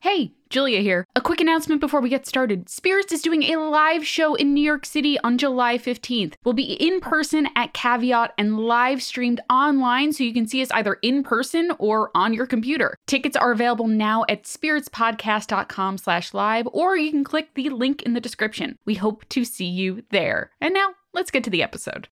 [0.00, 1.04] Hey, Julia here.
[1.16, 2.68] A quick announcement before we get started.
[2.68, 6.34] Spirits is doing a live show in New York City on July 15th.
[6.44, 10.70] We'll be in person at Caveat and live streamed online so you can see us
[10.70, 12.96] either in person or on your computer.
[13.06, 18.12] Tickets are available now at spiritspodcast.com slash live or you can click the link in
[18.12, 18.78] the description.
[18.84, 20.50] We hope to see you there.
[20.60, 22.08] And now, let's get to the episode.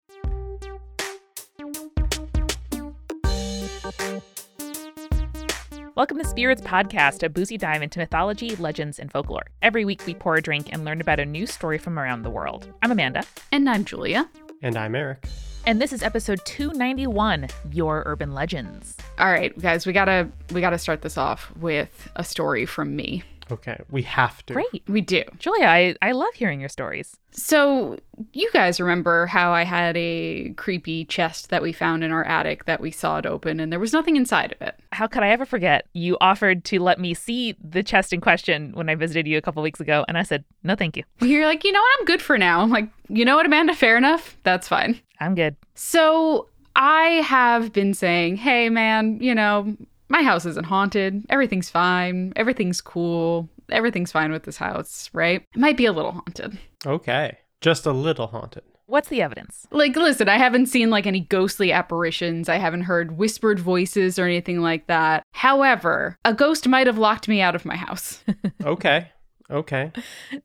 [5.98, 9.46] Welcome to Spirits Podcast, a boozy dive into mythology, legends, and folklore.
[9.62, 12.30] Every week we pour a drink and learn about a new story from around the
[12.30, 12.72] world.
[12.84, 13.24] I'm Amanda.
[13.50, 14.30] And I'm Julia.
[14.62, 15.26] And I'm Eric.
[15.66, 18.96] And this is episode 291, Your Urban Legends.
[19.18, 23.24] All right, guys, we gotta we gotta start this off with a story from me.
[23.50, 24.54] Okay, we have to.
[24.54, 24.82] Great.
[24.86, 25.22] We do.
[25.38, 27.16] Julia, I, I love hearing your stories.
[27.30, 27.98] So,
[28.32, 32.64] you guys remember how I had a creepy chest that we found in our attic
[32.64, 34.74] that we sawed open and there was nothing inside of it?
[34.92, 35.86] How could I ever forget?
[35.92, 39.42] You offered to let me see the chest in question when I visited you a
[39.42, 41.04] couple weeks ago, and I said, no, thank you.
[41.20, 41.98] You're like, you know what?
[42.00, 42.60] I'm good for now.
[42.60, 43.74] I'm like, you know what, Amanda?
[43.74, 44.36] Fair enough.
[44.42, 45.00] That's fine.
[45.20, 45.56] I'm good.
[45.74, 49.76] So, I have been saying, hey, man, you know,
[50.08, 51.24] my house isn't haunted.
[51.28, 52.32] Everything's fine.
[52.36, 53.48] Everything's cool.
[53.70, 55.42] Everything's fine with this house, right?
[55.54, 56.58] It might be a little haunted.
[56.86, 58.62] Okay, just a little haunted.
[58.86, 59.66] What's the evidence?
[59.70, 62.48] Like, listen, I haven't seen like any ghostly apparitions.
[62.48, 65.24] I haven't heard whispered voices or anything like that.
[65.32, 68.24] However, a ghost might have locked me out of my house.
[68.64, 69.08] Okay,
[69.50, 69.92] okay.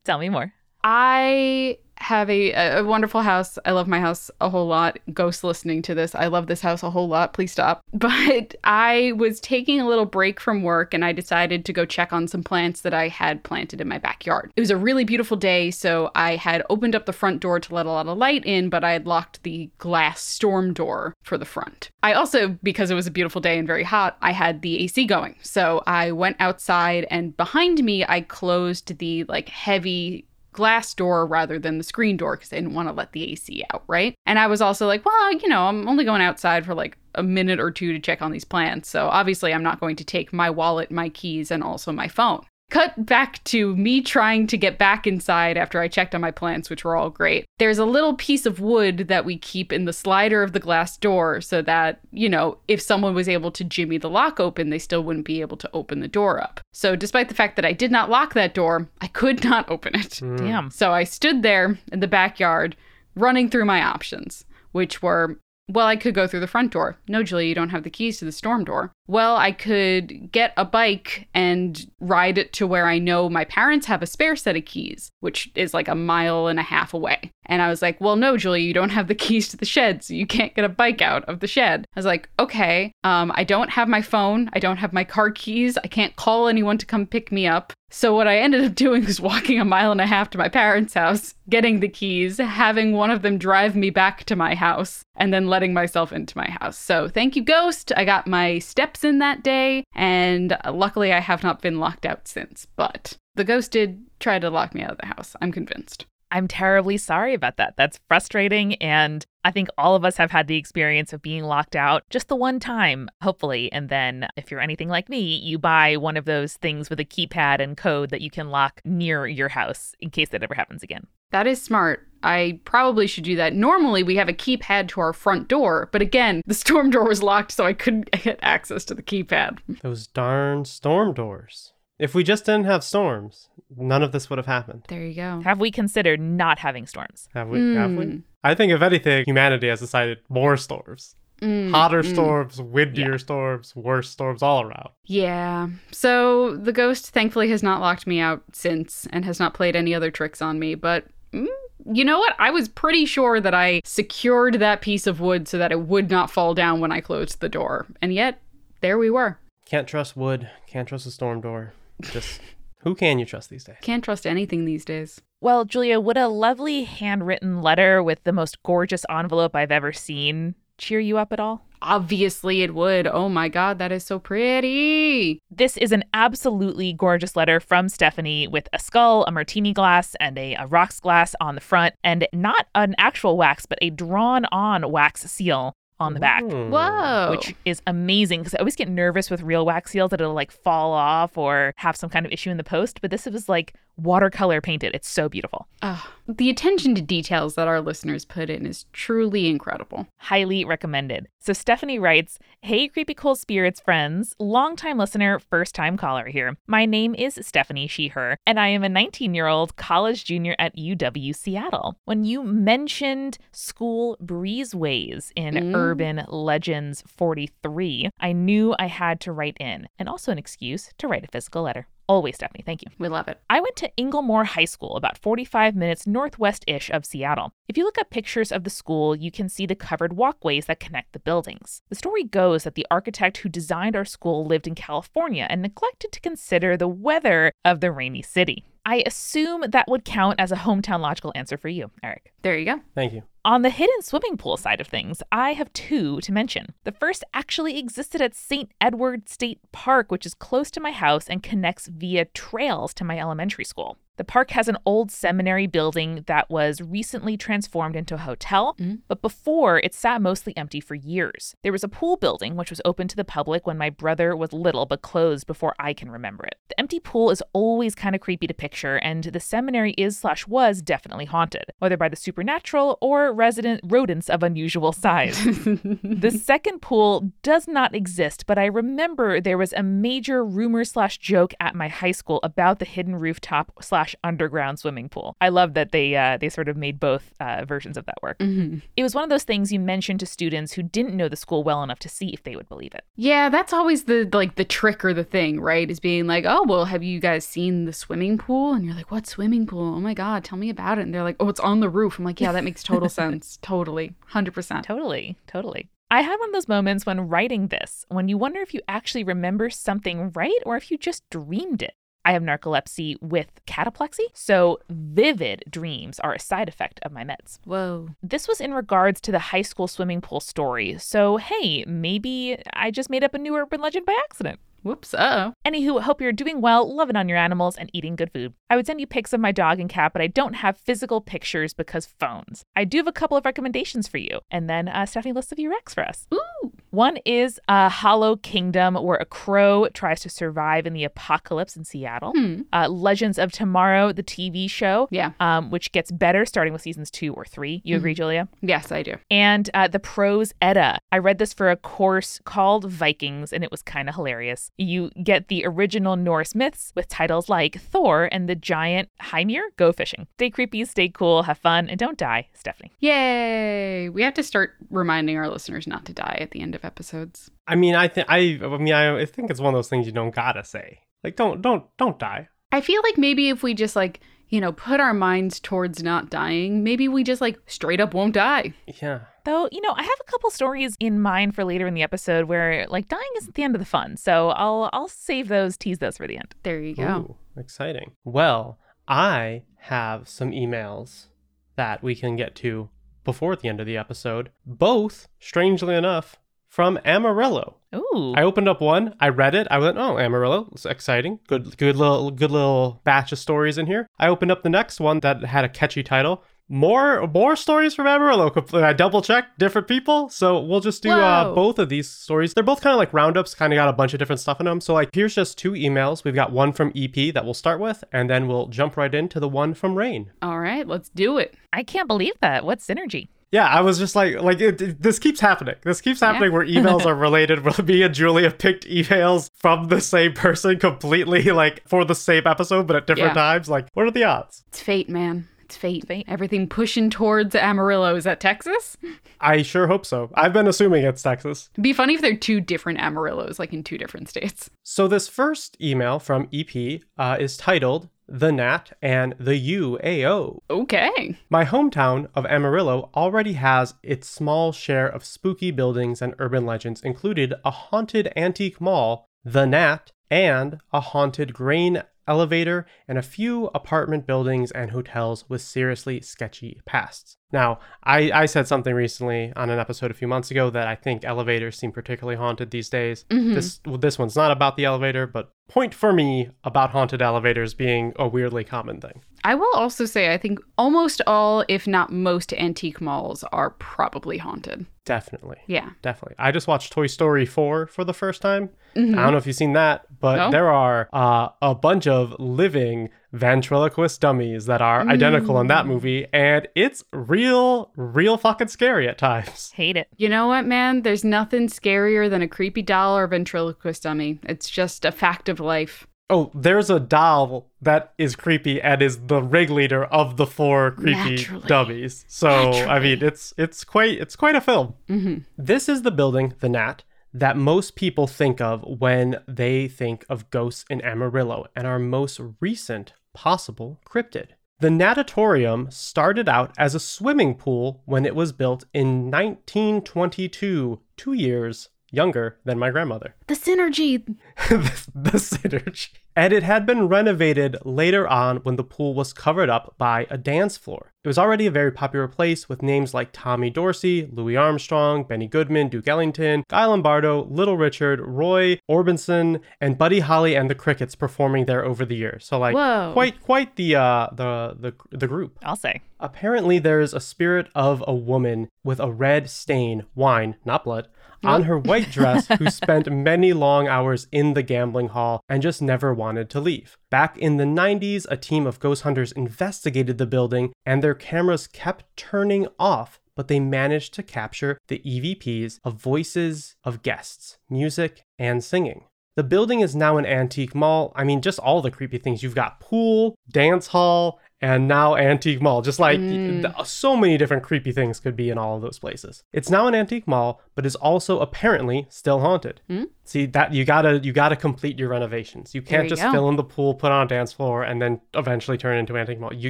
[0.04, 0.54] Tell me more.
[0.84, 3.58] I have a, a wonderful house.
[3.66, 5.00] I love my house a whole lot.
[5.14, 7.34] Ghost listening to this, I love this house a whole lot.
[7.34, 7.82] Please stop.
[8.04, 12.12] But I was taking a little break from work and I decided to go check
[12.12, 14.52] on some plants that I had planted in my backyard.
[14.58, 17.74] It was a really beautiful day, so I had opened up the front door to
[17.74, 21.38] let a lot of light in, but I had locked the glass storm door for
[21.38, 21.92] the front.
[22.02, 25.06] I also, because it was a beautiful day and very hot, I had the AC
[25.06, 25.38] going.
[25.42, 31.60] So I went outside and behind me, I closed the like heavy glass door rather
[31.60, 34.16] than the screen door because they didn't want to let the AC out, right?
[34.26, 37.24] And I was also like, well, you know, I'm only going outside for like a
[37.24, 38.90] minute or two to check on these plants.
[38.90, 42.46] So obviously, I'm not going to take my wallet, my keys, and also my phone.
[42.74, 46.72] Cut back to me trying to get back inside after I checked on my plants,
[46.72, 47.46] which were all great.
[47.60, 50.98] There's a little piece of wood that we keep in the slider of the glass
[50.98, 54.80] door so that, you know, if someone was able to jimmy the lock open, they
[54.80, 56.62] still wouldn't be able to open the door up.
[56.72, 59.94] So, despite the fact that I did not lock that door, I could not open
[59.94, 60.14] it.
[60.14, 60.40] Mm.
[60.40, 60.72] Damn.
[60.72, 62.76] So, I stood there in the backyard
[63.14, 65.38] running through my options, which were
[65.70, 66.98] well, I could go through the front door.
[67.08, 68.92] No, Julia, you don't have the keys to the storm door.
[69.08, 73.88] Well, I could get a bike and ride it to where I know my parents
[73.88, 77.32] have a spare set of keys, which is like a mile and a half away.
[77.46, 80.04] And I was like, well, no, Julia, you don't have the keys to the shed,
[80.04, 81.86] so you can't get a bike out of the shed.
[81.96, 84.50] I was like, okay, um, I don't have my phone.
[84.54, 85.78] I don't have my car keys.
[85.78, 87.74] I can't call anyone to come pick me up.
[87.96, 90.50] So what I ended up doing was walking a mile and a half to my
[90.50, 95.04] parents' house, getting the keys, having one of them drive me back to my house,
[95.16, 96.78] and then letting myself into my house.
[96.78, 97.94] So thank you, Ghost.
[97.96, 102.28] I got my steps in that day, and luckily I have not been locked out
[102.28, 102.66] since.
[102.76, 105.36] But the ghost did try to lock me out of the house.
[105.40, 106.06] I'm convinced.
[106.34, 107.76] I'm terribly sorry about that.
[107.78, 108.74] That's frustrating.
[108.76, 112.28] And I think all of us have had the experience of being locked out just
[112.28, 113.72] the one time, hopefully.
[113.72, 117.06] And then, if you're anything like me, you buy one of those things with a
[117.06, 120.82] keypad and code that you can lock near your house in case that ever happens
[120.82, 121.06] again.
[121.30, 122.08] That is smart.
[122.24, 123.54] I probably should do that.
[123.54, 127.22] Normally, we have a keypad to our front door, but again, the storm door was
[127.22, 129.60] locked, so I couldn't get access to the keypad.
[129.82, 131.74] Those darn storm doors.
[132.00, 134.84] If we just didn't have storms, none of this would have happened.
[134.88, 135.42] There you go.
[135.44, 137.28] Have we considered not having storms?
[137.34, 137.76] Have we?
[137.76, 137.98] Have Hmm.
[137.98, 138.22] we?
[138.44, 141.16] I think if anything, humanity has decided more storms.
[141.42, 142.14] Mm, Hotter mm.
[142.14, 144.90] storms, windier storms, worse storms all around.
[145.06, 145.68] Yeah.
[145.92, 149.94] So the ghost thankfully has not locked me out since and has not played any
[149.94, 151.06] other tricks on me, but.
[151.34, 151.48] mm,
[151.92, 152.34] you know what?
[152.40, 156.10] I was pretty sure that I secured that piece of wood so that it would
[156.10, 157.88] not fall down when I closed the door.
[158.02, 158.40] And yet,
[158.80, 159.38] there we were.
[159.66, 160.50] Can't trust wood.
[160.68, 161.74] Can't trust a storm door.
[162.02, 162.40] Just
[162.84, 163.78] who can you trust these days?
[163.82, 165.22] Can't trust anything these days.
[165.42, 170.56] Well, Julia, would a lovely handwritten letter with the most gorgeous envelope I've ever seen
[170.78, 171.66] cheer you up at all?
[171.82, 173.08] Obviously, it would.
[173.08, 175.40] Oh my god, that is so pretty.
[175.52, 180.38] This is an absolutely gorgeous letter from Stephanie with a skull, a martini glass, and
[180.38, 184.46] a, a rocks glass on the front, and not an actual wax, but a drawn
[184.46, 186.44] on wax seal on the back.
[186.44, 187.32] Whoa.
[187.32, 190.52] Which is amazing because I always get nervous with real wax seals that it'll like
[190.52, 193.02] fall off or have some kind of issue in the post.
[193.02, 194.96] But this was like watercolor painted.
[194.96, 195.68] It's so beautiful.
[195.82, 200.08] Oh, the attention to details that our listeners put in is truly incredible.
[200.20, 201.28] Highly recommended.
[201.40, 206.56] So Stephanie writes, Hey, Creepy Cool Spirits friends, longtime listener, first time caller here.
[206.68, 210.56] My name is Stephanie, she, her, and I am a 19 year old college junior
[210.58, 211.98] at UW Seattle.
[212.06, 215.76] When you mentioned school breezeways in Mm.
[215.76, 221.08] Urban Legends 43, I knew I had to write in, and also an excuse to
[221.08, 221.88] write a physical letter.
[222.14, 222.92] Always, Stephanie, thank you.
[223.00, 223.40] We love it.
[223.50, 227.54] I went to Inglemoor High School, about 45 minutes northwest ish of Seattle.
[227.68, 230.80] If you look up pictures of the school, you can see the covered walkways that
[230.80, 231.82] connect the buildings.
[231.90, 236.12] The story goes that the architect who designed our school lived in California and neglected
[236.12, 238.64] to consider the weather of the rainy city.
[238.86, 242.32] I assume that would count as a hometown logical answer for you, Eric.
[242.44, 242.82] There you go.
[242.94, 243.24] Thank you.
[243.46, 246.68] On the hidden swimming pool side of things, I have two to mention.
[246.86, 248.72] The first actually existed at St.
[248.80, 253.20] Edward State Park, which is close to my house and connects via trails to my
[253.20, 253.98] elementary school.
[254.16, 259.00] The park has an old seminary building that was recently transformed into a hotel, Mhm.
[259.08, 261.56] but before it sat mostly empty for years.
[261.64, 264.54] There was a pool building which was open to the public when my brother was
[264.54, 266.60] little but closed before I can remember it.
[266.70, 270.48] The empty pool is always kind of creepy to picture, and the seminary is slash
[270.48, 275.44] was definitely haunted, whether by the supernatural or resident rodents of unusual size.
[275.44, 281.18] The second pool does not exist, but I remember there was a major rumor slash
[281.18, 285.36] joke at my high school about the hidden rooftop slash underground swimming pool.
[285.42, 288.40] I love that they uh, they sort of made both uh, versions of that work.
[288.40, 288.82] Mhm.
[288.96, 291.64] It was one of those things you mentioned to students who didn't know the school
[291.64, 293.04] well enough to see if they would believe it.
[293.16, 295.90] Yeah, that's always the like the trick or the thing, right?
[295.90, 299.12] Is being like, "Oh, well, have you guys seen the swimming pool?" And you're like,
[299.12, 299.96] "What swimming pool?
[299.96, 302.20] Oh my god, tell me about it." And they're like, "Oh, it's on the roof."
[302.20, 303.23] I'm like, "Yeah, that makes total sense.
[303.62, 304.14] Totally.
[304.32, 305.90] 100%." Totally, totally.
[306.12, 309.24] I had one of those moments when writing this, when you wonder if you actually
[309.24, 311.96] remember something right or if you just dreamed it.
[312.26, 317.60] I have narcolepsy with cataplexy, so vivid dreams are a side effect of my meds.
[317.66, 318.10] Whoa.
[318.22, 322.92] This was in regards to the high school swimming pool story, so hey, maybe I
[322.92, 324.60] just made up a new urban legend by accident.
[324.84, 325.14] Whoops.
[325.14, 325.54] Uh-oh.
[325.66, 328.54] Anywho, hope you're doing well, loving on your animals, and eating good food.
[328.70, 331.22] I would send you pics of my dog and cat, but I don't have physical
[331.22, 332.64] pictures because phones.
[332.76, 335.56] I do have a couple of recommendations for you, and then uh, Stephanie lists a
[335.56, 336.28] few recs for us.
[336.34, 336.74] Ooh.
[336.94, 341.84] One is a Hollow Kingdom, where a crow tries to survive in the apocalypse in
[341.86, 342.34] Seattle.
[342.36, 342.62] Hmm.
[342.72, 345.32] Uh, Legends of Tomorrow, the TV show, Yeah.
[345.40, 347.82] um, which gets better starting with seasons two or three.
[347.84, 348.48] You agree, Julia?
[348.62, 349.16] Yes, I do.
[349.32, 351.00] and uh, the prose Edda.
[351.12, 354.70] I read this for a course called Vikings, and it was kind of hilarious.
[354.78, 359.92] You get the original Norse myths with titles like Thor and the giant Hymir go
[359.94, 360.28] fishing.
[360.38, 362.92] Stay creepy, stay cool, have fun, and don't die, Stephanie.
[363.00, 364.10] Yay.
[364.10, 367.50] We have to start reminding our listeners not to die at the end of episodes.
[367.68, 368.60] I mean, I think I.
[368.62, 371.00] I mean, I, I think it's one of those things you don't gotta say.
[371.24, 372.50] Like, don't, don't, don't die.
[372.72, 374.20] I feel like maybe if we just like,
[374.50, 378.34] you know, put our minds towards not dying, maybe we just like straight up won't
[378.34, 378.74] die.
[379.02, 379.22] Yeah.
[379.46, 382.46] Though, you know, I have a couple stories in mind for later in the episode
[382.46, 384.18] where like dying isn't the end of the fun.
[384.18, 386.56] So I'll I'll save those, tease those for the end.
[386.64, 387.04] There you go.
[387.04, 388.12] Ooh, exciting.
[388.24, 391.28] Well, I have some emails
[391.76, 392.90] that we can get to
[393.24, 394.52] before the end of the episode.
[394.66, 396.38] Both, strangely enough,
[396.74, 397.76] from Amarillo.
[397.94, 398.34] Ooh.
[398.36, 401.40] I opened up one, I read it, I went, "Oh, Amarillo, it's exciting.
[401.46, 405.00] Good good little good little batch of stories in here." I opened up the next
[405.00, 406.44] one that had a catchy title.
[406.68, 408.52] More more stories from Amarillo.
[408.74, 412.56] I double checked different people, so we'll just do uh, both of these stories.
[412.56, 414.66] They're both kind of like roundups, kind of got a bunch of different stuff in
[414.66, 414.82] them.
[414.82, 416.24] So like, here's just two emails.
[416.24, 419.40] We've got one from EP that we'll start with, and then we'll jump right into
[419.40, 420.32] the one from Rain.
[420.42, 421.54] All right, let's do it.
[421.72, 422.66] I can't believe that.
[422.66, 423.28] What synergy?
[423.54, 425.76] Yeah, I was just like, like it, it- this keeps happening.
[425.84, 427.64] This keeps happening where emails are related.
[427.64, 432.48] Where me and Julia picked emails from the same person completely, like for the same
[432.48, 433.42] episode, but at different Yeah.
[433.42, 433.70] times.
[433.70, 434.64] Like, what are the odds?
[434.70, 435.48] It's fate, man.
[435.62, 436.08] It's fate.
[436.08, 436.26] Fate.
[436.28, 438.16] Everything pushing towards Amarillo.
[438.16, 438.98] Is that Texas?
[439.40, 440.30] I sure hope so.
[440.34, 441.70] I've been assuming it's Texas.
[441.74, 444.70] It'd be funny if they're two different Amarillos, like in two different states.
[444.84, 451.38] So this first email from EP uh, is titled "The Nat and the UAO." Okay.
[451.50, 457.02] My hometown of Amarillo already has its small share of spooky buildings and urban legends,
[457.02, 463.70] included a haunted antique mall, the Nat, and a haunted grain elevator, and a few
[463.76, 467.38] apartment buildings and hotels with seriously sketchy pasts.
[467.52, 470.96] Now, I, I said something recently on an episode a few months ago that I
[470.96, 473.26] think elevators seem particularly haunted these days.
[473.30, 473.54] Mhm.
[473.54, 477.74] This well, this one's not about the elevator, but point for me about haunted elevators
[477.74, 479.22] being a weirdly common thing.
[479.44, 484.38] I will also say I think almost all, if not most, antique malls are probably
[484.38, 484.86] haunted.
[485.06, 485.58] Definitely.
[485.68, 485.90] Yeah.
[486.02, 486.36] Definitely.
[486.40, 488.70] I just watched Toy Story 4 for the first time.
[488.96, 489.18] Mhm.
[489.18, 490.52] I don't know if you've seen that, but No.
[490.52, 496.26] there are uh, a bunch of living ventriloquist dummies that are identical in that movie,
[496.32, 499.72] and it's real, real fucking scary at times.
[499.76, 500.08] Hate it.
[500.16, 501.02] You know what, man?
[501.02, 504.40] There's nothing scarier than a creepy doll or ventriloquist dummy.
[504.44, 506.08] It's just a fact of life.
[506.30, 511.36] Oh, there's a doll that is creepy and is the ringleader of the four creepy
[511.36, 511.68] Naturally.
[511.68, 512.26] dummies.
[512.28, 514.96] So I mean, it's it's quite it's quite a film.
[515.08, 517.04] hmm This is the building, the Nat,
[517.34, 522.40] that most people think of when they think of ghosts in Amarillo and our most
[522.62, 524.50] recent possible cryptid.
[524.80, 531.34] The natatorium started out as a swimming pool when it was built in 1922, two
[531.34, 533.36] years younger than my grandmother.
[533.48, 534.26] The synergy.
[534.70, 536.10] the, the synergy.
[536.36, 540.38] And it had been renovated later on when the pool was covered up by a
[540.38, 541.12] dance floor.
[541.24, 545.48] It was already a very popular place with names like Tommy Dorsey, Louis Armstrong, Benny
[545.48, 551.16] Goodman, Duke Ellington, Guy Lombardo, Little Richard, Roy Orbison, and Buddy Holly and the Crickets
[551.16, 552.46] performing there over the years.
[552.46, 553.12] So like Whoa.
[553.14, 555.60] quite quite the uh the the the group.
[555.64, 556.02] I'll say.
[556.20, 561.10] Apparently, there's a spirit of a woman with a red stain, wine, not blood,
[561.44, 565.82] on her white dress who spent many long hours in the gambling hall and just
[565.82, 566.98] never wanted to leave.
[567.10, 571.68] Back in the 90s, a team of ghost hunters investigated the building and their cameras
[571.68, 573.20] kept turning off.
[573.36, 579.06] But they managed to capture the EVPs of voices of guests, music, and singing.
[579.36, 581.12] The building is now an antique mall.
[581.16, 582.44] I mean, just all the creepy things.
[582.44, 585.82] You've got pool, dance hall, and now antique mall.
[585.82, 586.86] Just like Mm.
[586.86, 589.44] so many different creepy things could be in all of those places.
[589.52, 592.80] It's now an antique mall, but is also apparently still haunted.
[592.90, 593.04] Hmm?
[593.26, 595.76] See that you gotta you gotta complete your renovations.
[595.76, 596.32] You can't you just go.
[596.32, 599.40] fill in the pool, put on a dance floor, and then eventually turn into antique
[599.40, 599.54] mall.
[599.54, 599.70] You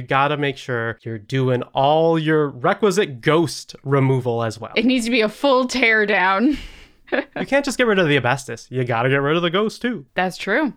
[0.00, 4.72] gotta make sure you're doing all your requisite ghost removal as well.
[4.76, 6.56] It needs to be a full tear down.
[7.12, 8.68] you can't just get rid of the asbestos.
[8.70, 10.06] You gotta get rid of the ghost too.
[10.14, 10.72] That's true.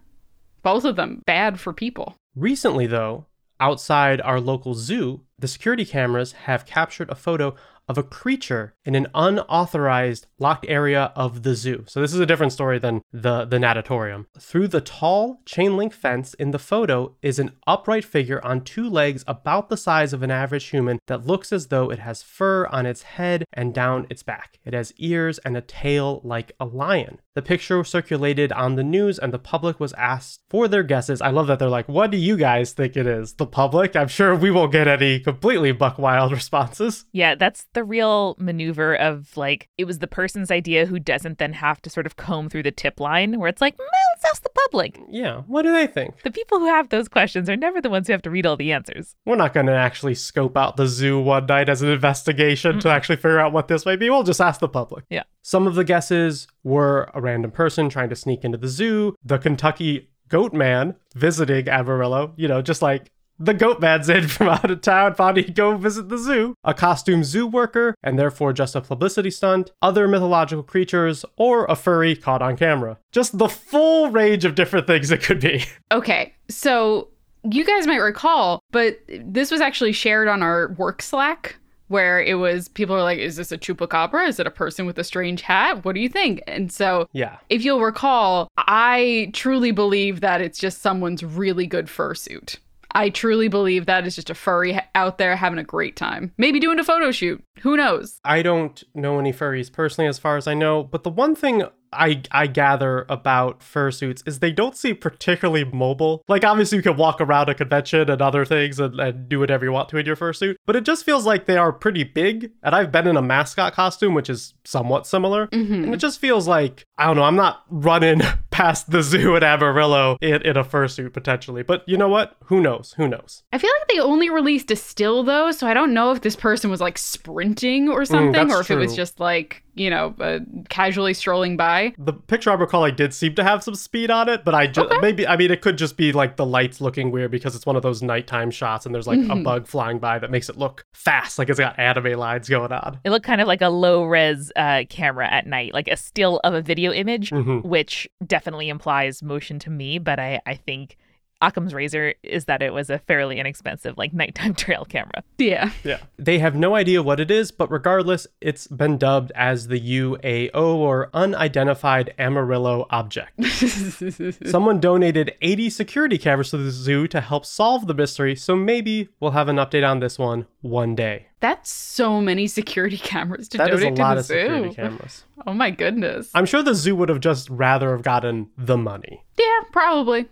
[0.64, 2.16] Both of them bad for people.
[2.36, 3.26] Recently, though,
[3.60, 7.56] outside our local zoo, the security cameras have captured a photo
[7.88, 11.86] of a creature in an unauthorized locked area of the zoo.
[11.88, 14.28] So this is a different story than the the natatorium.
[14.40, 18.90] Through the tall chain link fence in the photo is an upright figure on two
[18.90, 22.68] legs about the size of an average human that looks as though it has fur
[22.68, 24.60] on its head and down its back.
[24.66, 27.20] It has ears and a tail like a lion.
[27.38, 31.22] The picture circulated on the news and the public was asked for their guesses.
[31.22, 33.96] I love that they're like, "What do you guys think it is?" The public?
[33.96, 37.06] I'm sure we won't get any completely buck wild responses.
[37.12, 41.54] Yeah, that's the real maneuver of like it was the person's idea who doesn't then
[41.54, 44.42] have to sort of comb through the tip line where it's like, well, let's ask
[44.42, 45.00] the public.
[45.08, 46.24] Yeah, what do they think?
[46.24, 48.58] The people who have those questions are never the ones who have to read all
[48.58, 49.16] the answers.
[49.28, 52.90] We're not going to actually scope out the zoo one night as an investigation to
[52.90, 54.10] actually figure out what this might be.
[54.10, 55.06] We'll just ask the public.
[55.12, 55.22] Yeah.
[55.48, 59.38] Some of the guesses were a random person trying to sneak into the zoo, the
[59.38, 64.70] Kentucky goat man visiting Amarillo, you know, just like the goat man's in from out
[64.70, 68.76] of town, thought he'd go visit the zoo, a costume zoo worker, and therefore just
[68.76, 72.98] a publicity stunt, other mythological creatures, or a furry caught on camera.
[73.14, 75.64] Just the full range of different things it could be.
[75.94, 77.08] Okay, so
[77.50, 81.56] you guys might recall, but this was actually shared on our work Slack
[81.88, 84.28] where it was people are like, is this a chupacabra?
[84.28, 85.86] Is it a person with a strange hat?
[85.86, 86.42] What do you think?
[86.48, 87.38] And so Yeah.
[87.50, 92.58] if you'll recall, I truly believe that it's just someone's really good fursuit.
[92.94, 96.34] I truly believe that is just a furry out there having a great time.
[96.38, 97.44] Maybe doing a photo shoot.
[97.62, 98.20] Who knows?
[98.24, 101.64] I don't know any furries personally, as far as I know, but the one thing
[101.94, 106.24] I I gather about fursuits is they don't seem particularly mobile.
[106.28, 109.66] Like obviously you can walk around a convention and other things and, and do whatever
[109.66, 112.52] you want to in your fursuit, but it just feels like they are pretty big.
[112.64, 115.48] And I've been in a mascot costume, which is somewhat similar.
[115.48, 115.86] Mm-hmm.
[115.86, 119.44] And it just feels like I don't know, I'm not running past the zoo at
[119.44, 121.64] Amarillo in, in a fursuit potentially.
[121.64, 122.36] But you know what?
[122.46, 122.94] Who knows?
[122.98, 123.44] Who knows?
[123.52, 126.36] I feel like they only released a still though, so I don't know if this
[126.36, 129.90] person was like sprinting or mm, something, that's or if it was just like you
[129.90, 131.94] know uh, casually strolling by.
[131.98, 134.90] The picture I'm recalling did seem to have some speed on it, but I just
[135.02, 137.76] maybe I mean it could just be like the lights looking weird because it's one
[137.76, 140.86] of those nighttime shots and there's like a bug flying by that makes it look
[140.94, 143.00] fast, like it's got anime lines going on.
[143.04, 146.40] It looked kind of like a low res uh, camera at night, like a still
[146.44, 147.64] of a video image, Mhm.
[147.64, 150.00] which definitely implies motion to me.
[150.00, 150.98] But I, I think
[151.42, 155.24] Occam's razor is that it was a fairly inexpensive, like nighttime trail camera.
[155.38, 155.72] Yeah.
[155.84, 156.00] Yeah.
[156.18, 160.52] They have no idea what it is, but regardless, it's been dubbed as the UAO
[160.56, 163.40] or unidentified Amarillo object.
[164.48, 169.10] Someone donated 80 security cameras to the zoo to help solve the mystery, so maybe
[169.20, 171.28] we'll have an update on this one one day.
[171.40, 174.70] That's so many security cameras to That is donate a to lot the of security
[174.70, 174.76] zoo.
[174.82, 175.24] cameras.
[175.46, 176.32] Oh my goodness.
[176.34, 179.24] I'm sure the zoo would have just rather have gotten the money.
[179.38, 180.28] yeah, probably.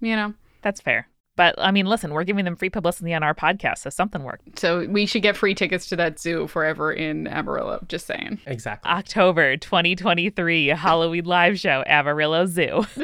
[0.00, 0.34] You know.
[0.62, 1.08] That's fair.
[1.34, 4.58] But I mean, listen, we're giving them free publicity on our podcast, so something worked.
[4.58, 7.84] So we should get free tickets to that zoo forever in Amarillo.
[7.88, 8.40] Just saying.
[8.46, 8.90] Exactly.
[8.90, 12.84] October 2023 Halloween live show, Amarillo Zoo.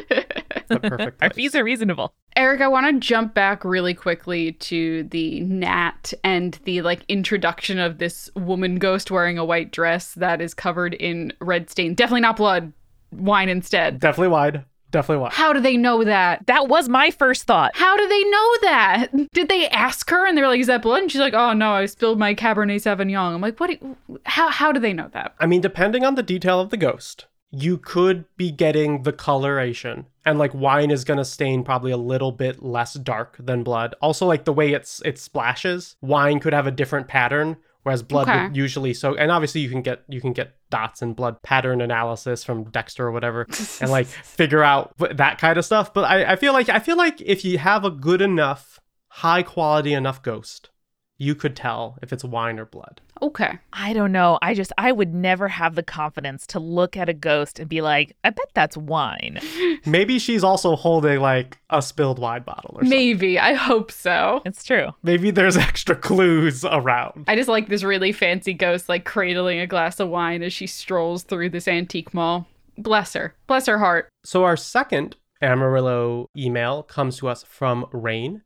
[0.69, 2.13] the perfect Our fees are reasonable.
[2.37, 7.79] Eric, I want to jump back really quickly to the Nat and the like introduction
[7.79, 11.95] of this woman ghost wearing a white dress that is covered in red stain.
[11.95, 12.73] Definitely not blood.
[13.11, 14.01] Wine instead.
[14.01, 14.65] Definitely wide.
[14.91, 15.33] Definitely wide.
[15.33, 16.47] How do they know that?
[16.47, 17.73] That was my first thought.
[17.75, 19.09] How do they know that?
[19.33, 21.73] Did they ask her and they're like, "Is that blood?" And she's like, "Oh no,
[21.73, 23.79] I spilled my Cabernet Sauvignon." I'm like, "What?
[23.79, 24.49] do- how?
[24.51, 27.77] How do they know that?" I mean, depending on the detail of the ghost, you
[27.79, 30.07] could be getting the coloration.
[30.25, 33.95] And like wine is gonna stain probably a little bit less dark than blood.
[34.01, 38.29] Also, like the way it's it splashes, wine could have a different pattern, whereas blood
[38.29, 38.45] Okay.
[38.49, 41.81] would usually so and obviously you can get you can get dots and blood pattern
[41.81, 43.47] analysis from Dexter or whatever
[43.81, 45.95] and like figure out that kind of stuff.
[45.95, 49.43] But I, I feel like I feel like if you have a good enough, high
[49.43, 50.71] quality enough ghost,
[51.17, 53.01] you could tell if it's wine or blood.
[53.23, 53.59] Okay.
[53.73, 54.39] I don't know.
[54.43, 57.81] I just, I would never have the confidence to look at a ghost and be
[57.81, 59.41] like, I bet that's wine.
[59.87, 62.91] Maybe she's also holding like a spilled wine bottle or something.
[62.91, 63.39] Maybe.
[63.39, 64.43] I hope so.
[64.45, 64.89] It's true.
[65.03, 67.25] Maybe there's extra clues around.
[67.29, 70.67] I just like this really fancy ghost like cradling a glass of wine as she
[70.67, 72.47] strolls through this antique mall.
[72.77, 73.35] Bless her.
[73.47, 74.09] Bless her heart.
[74.25, 78.43] So our second Amarillo email comes to us from Rain,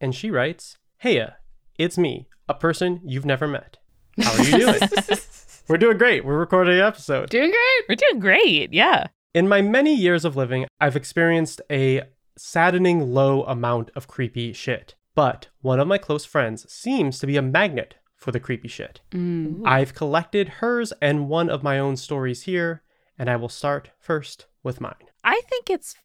[0.00, 1.34] and she writes, Heya,
[1.78, 3.78] it's me, a person you've never met.
[4.20, 4.80] How are you doing?
[5.68, 6.24] We're doing great.
[6.24, 7.28] We're recording an episode.
[7.28, 7.88] Doing great.
[7.88, 8.72] We're doing great.
[8.72, 9.08] Yeah.
[9.34, 12.02] In my many years of living, I've experienced a
[12.36, 14.94] saddening low amount of creepy shit.
[15.14, 19.00] But one of my close friends seems to be a magnet for the creepy shit.
[19.10, 19.62] Mm.
[19.66, 22.82] I've collected hers and one of my own stories here,
[23.18, 24.94] and I will start first with mine.
[25.22, 25.96] I think it's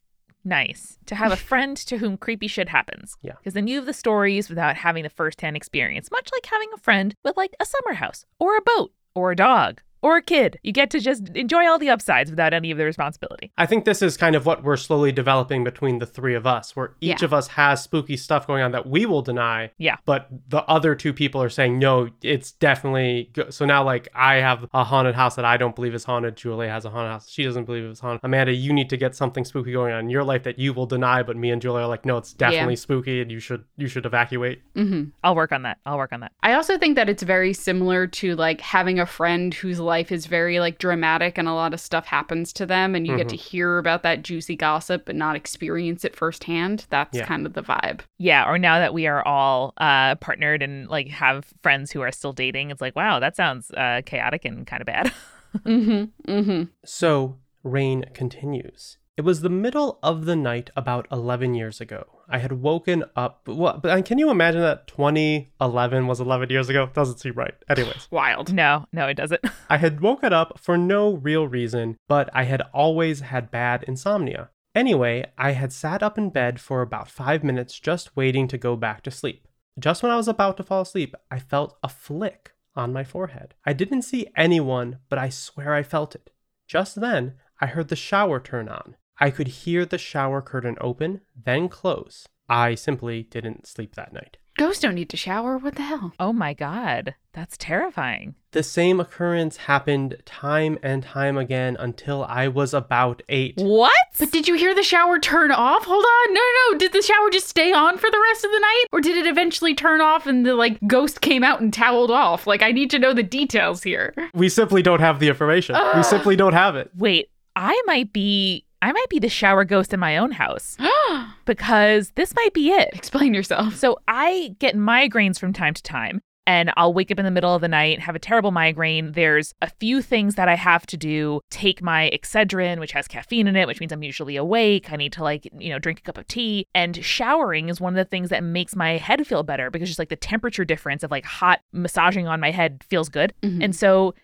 [0.44, 3.16] nice to have a friend to whom creepy shit happens.
[3.22, 3.32] Yeah.
[3.38, 6.78] Because then you have the stories without having the firsthand experience, much like having a
[6.78, 10.58] friend with like a summer house or a boat or a dog or a kid.
[10.62, 13.50] You get to just enjoy all the upsides without any of the responsibility.
[13.58, 16.76] I think this is kind of what we're slowly developing between the three of us,
[16.76, 17.24] where each Yeah.
[17.24, 19.70] of us has spooky stuff going on that we will deny.
[19.78, 19.96] Yeah.
[20.04, 23.30] But the other two people are saying, no, it's definitely.
[23.32, 23.50] Go-.
[23.50, 26.36] So now, like, I have a haunted house that I don't believe is haunted.
[26.36, 27.28] Julie has a haunted house.
[27.30, 28.20] She doesn't believe it's haunted.
[28.22, 30.86] Amanda, you need to get something spooky going on in your life that you will
[30.86, 33.86] deny, but me and Julie are like, no, it's definitely spooky and you should you
[33.88, 34.60] should evacuate.
[34.74, 35.78] hmm I'll work on that.
[35.86, 36.32] I'll work on that.
[36.42, 40.26] I also think that it's very similar to like having a friend whose life is
[40.26, 43.36] very like dramatic and a lot of stuff happens to them and you get to
[43.36, 46.86] hear about that juicy gossip but not experience it firsthand.
[46.90, 47.26] That's Yeah.
[47.26, 48.00] kind of the vibe.
[48.18, 52.10] Yeah, or now that we are all uh, partnered and like have friends who are
[52.12, 55.12] still dating, it's like, wow, that sounds uh, chaotic and kind of bad.
[55.64, 56.32] Mm-hmm.
[56.32, 56.62] Mm-hmm.
[56.84, 58.98] So, Rain continues.
[59.16, 62.04] It was the middle of the night about 11 years ago.
[62.28, 63.46] I had woken up.
[63.46, 66.90] Well, but can you imagine that 2011 was 11 years ago?
[66.92, 67.54] Doesn't seem right.
[67.68, 68.52] Anyways, Wild.
[68.52, 69.40] no, no, it doesn't.
[69.70, 74.50] I had woken up for no real reason, but I had always had bad insomnia.
[74.74, 78.74] Anyway, I had sat up in bed for about five minutes just waiting to go
[78.74, 79.46] back to sleep.
[79.78, 83.54] Just when I was about to fall asleep, I felt a flick on my forehead.
[83.64, 86.30] I didn't see anyone, but I swear I felt it.
[86.66, 88.96] Just then, I heard the shower turn on.
[89.20, 92.26] I could hear the shower curtain open, then close.
[92.48, 94.36] I simply didn't sleep that night.
[94.56, 95.58] Ghosts don't need to shower.
[95.58, 96.12] What the hell?
[96.20, 98.36] oh my God, that's terrifying.
[98.52, 103.54] The same occurrence happened time and time again until I was about eight.
[103.56, 103.92] What?
[104.16, 105.84] But did you hear the shower turn off?
[105.84, 106.34] Hold on.
[106.34, 106.78] No, no, no.
[106.78, 108.84] Did the shower just stay on for the rest of the night?
[108.92, 112.46] Or did it eventually turn off and the like ghost came out and toweled off?
[112.46, 114.14] Like I need to know the details here.
[114.34, 115.76] We simply don't have the information.
[115.96, 116.92] We simply don't have it.
[116.96, 120.76] Wait, I might be I might be the shower ghost in my own house
[121.46, 122.90] because this might be it.
[122.92, 123.76] Explain yourself.
[123.76, 127.54] So I get migraines from time to time and I'll wake up in the middle
[127.54, 129.12] of the night, have a terrible migraine.
[129.12, 131.40] There's a few things that I have to do.
[131.50, 134.92] Take my Excedrin, which has caffeine in it, which means I'm usually awake.
[134.92, 136.66] I need to like, you know, drink a cup of tea.
[136.74, 139.98] And showering is one of the things that makes my head feel better because just
[139.98, 143.32] like the temperature difference of like hot massaging on my head feels good.
[143.42, 143.64] Mhm.
[143.64, 144.14] And so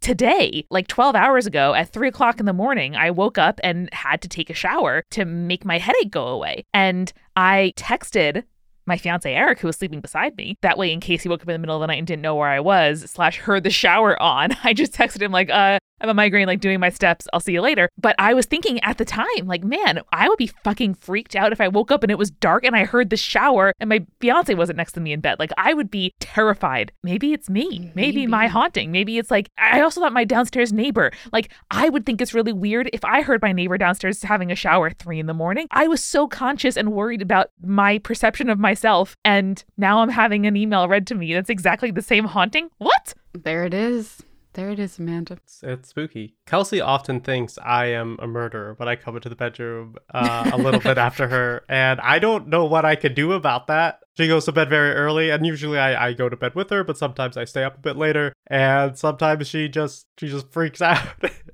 [0.00, 3.92] today, like 12 hours ago at three o'clock in the morning, I woke up and
[3.92, 6.64] had to take a shower to make my headache go away.
[6.74, 8.44] And I texted
[8.92, 10.58] my fiance Eric, who was sleeping beside me.
[10.60, 12.20] That way, in case he woke up in the middle of the night and didn't
[12.20, 15.78] know where I was, slash heard the shower on, I just texted him like, uh,
[16.02, 17.28] I have a migraine, like doing my steps.
[17.32, 17.88] I'll see you later.
[17.96, 21.52] But I was thinking at the time, like, man, I would be fucking freaked out
[21.52, 24.04] if I woke up and it was dark and I heard the shower and my
[24.20, 25.38] fiance wasn't next to me in bed.
[25.38, 26.90] Like, I would be terrified.
[27.04, 27.92] Maybe it's me.
[27.94, 28.90] Maybe, my haunting.
[28.90, 31.12] Maybe it's like, I also thought my downstairs neighbor.
[31.32, 34.56] Like, I would think it's really weird if I heard my neighbor downstairs having a
[34.56, 35.68] shower at three in the morning.
[35.70, 38.81] I was so conscious and worried about my perception of myself.
[39.24, 42.68] And now I'm having an email read to me that's exactly the same haunting.
[42.78, 43.14] What?
[43.32, 44.22] There it is.
[44.54, 45.34] There it is, Amanda.
[45.34, 46.34] It's, it's spooky.
[46.46, 50.58] Kelsey often thinks I am a murderer when I come into the bedroom uh, a
[50.58, 54.00] little bit after her, and I don't know what I could do about that.
[54.16, 56.84] She goes to bed very early, and usually I, I go to bed with her,
[56.84, 60.82] but sometimes I stay up a bit later, and sometimes she just she just freaks
[60.82, 61.06] out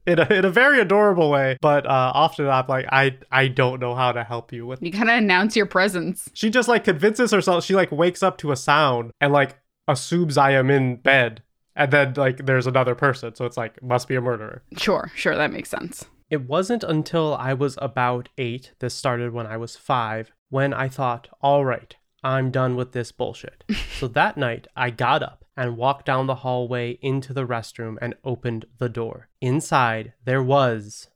[0.07, 1.57] in a, in a very adorable way.
[1.61, 4.83] But uh, often I'm like, I I don't know how to help you with.
[4.83, 6.29] You kind of announce your presence.
[6.35, 7.65] She just like convinces herself.
[7.65, 11.43] She like wakes up to a sound and like assumes I am in bed
[11.77, 15.37] and then like there's another person so it's like must be a murderer Sure, sure,
[15.37, 16.05] that makes sense.
[16.29, 20.89] it wasn't until i was about eight this started when i was five when i
[20.89, 23.65] thought all right i'm done with this bullshit
[23.99, 28.15] so that night i got up and walked down the hallway into the restroom and
[28.25, 31.09] opened the door inside there was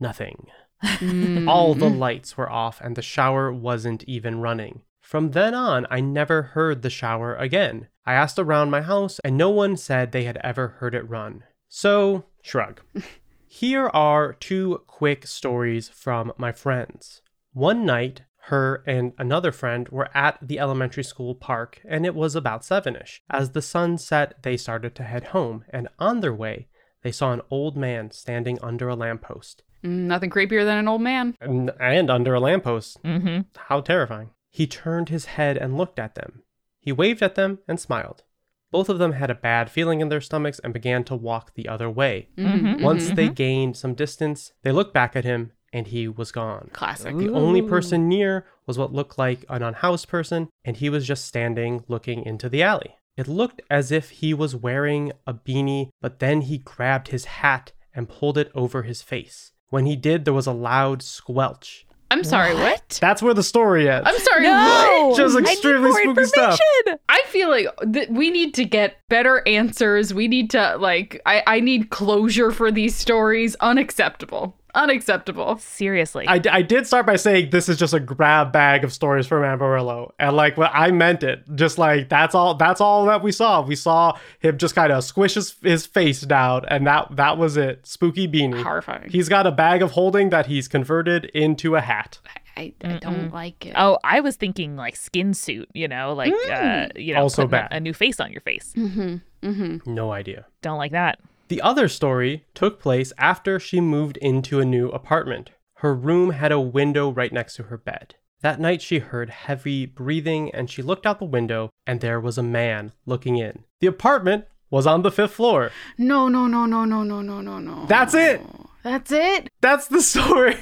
[0.00, 0.46] nothing
[0.82, 1.48] Mm.
[1.48, 4.82] all the lights were off and the shower wasn't even running.
[5.00, 7.86] From then on, I never heard the shower again.
[8.04, 11.44] I asked around my house and no one said they had ever heard it run.
[11.68, 12.80] So, shrug.
[13.46, 17.22] Here are two quick stories from my friends.
[17.52, 22.34] One night, her and another friend were at the elementary school park, and it was
[22.34, 23.20] about sevenish.
[23.30, 26.68] As the sun set, they started to head home, and on their way,
[27.02, 29.62] they saw an old man standing under a lamppost.
[29.84, 31.36] Mm, Nothing creepier than an old man.
[31.40, 33.02] And, and under a lamppost.
[33.02, 33.42] Mm-hmm.
[33.68, 34.30] How terrifying.
[34.50, 36.42] He turned his head and looked at them.
[36.78, 38.24] He waved at them and smiled.
[38.70, 41.68] Both of them had a bad feeling in their stomachs and began to walk the
[41.68, 42.28] other way.
[42.36, 46.32] Mhm, Once mhm, they gained some distance, they looked back at him and he was
[46.32, 46.70] gone.
[46.72, 47.16] Classic.
[47.16, 51.24] The only person near was what looked like an unhoused person, and he was just
[51.24, 52.96] standing looking into the alley.
[53.16, 57.72] It looked as if he was wearing a beanie, but then he grabbed his hat
[57.94, 59.52] and pulled it over his face.
[59.68, 61.86] When he did, there was a loud squelch.
[62.10, 62.98] I'm sorry, what?
[63.00, 64.06] That's where the story ends.
[64.06, 65.16] I'm sorry, No, what?
[65.16, 66.60] Just I need extremely more spooky stuff.
[67.08, 70.12] I feel like th- we need to get better answers.
[70.12, 73.54] We need to like I I need closure for these stories.
[73.60, 74.54] Unacceptable.
[74.74, 75.58] Unacceptable.
[75.58, 76.24] Seriously.
[76.26, 79.44] I, I did start by saying this is just a grab bag of stories from
[79.44, 83.32] Amarillo, and like what I meant it, just like that's all that's all that we
[83.32, 83.60] saw.
[83.62, 87.56] We saw him just kind of squish his, his face down, and that that was
[87.56, 87.86] it.
[87.86, 88.62] Spooky beanie.
[88.62, 89.10] Horrifying.
[89.10, 92.18] He's got a bag of holding that he's converted into a hat.
[92.56, 93.72] I, I don't like it.
[93.76, 97.58] Oh, I was thinking like skin suit, you know, like uh, you know, Also putting
[97.58, 97.68] a- bad.
[97.72, 98.74] a new face on your face.
[98.76, 99.16] Mm-hmm.
[99.42, 99.94] Mm-hmm.
[99.94, 100.44] No idea.
[100.60, 101.18] Don't like that.
[101.52, 105.50] The other story took place after she moved into a new apartment.
[105.80, 108.14] Her room had a window right next to her bed.
[108.40, 112.38] That night she heard heavy breathing and she looked out the window and there was
[112.38, 113.64] a man looking in.
[113.80, 115.72] The apartment was on the fifth floor.
[115.98, 117.84] No, no, no, no, no, no, no, no, no.
[117.84, 118.40] That's it.
[118.82, 119.50] That's it.
[119.60, 120.56] That's the story.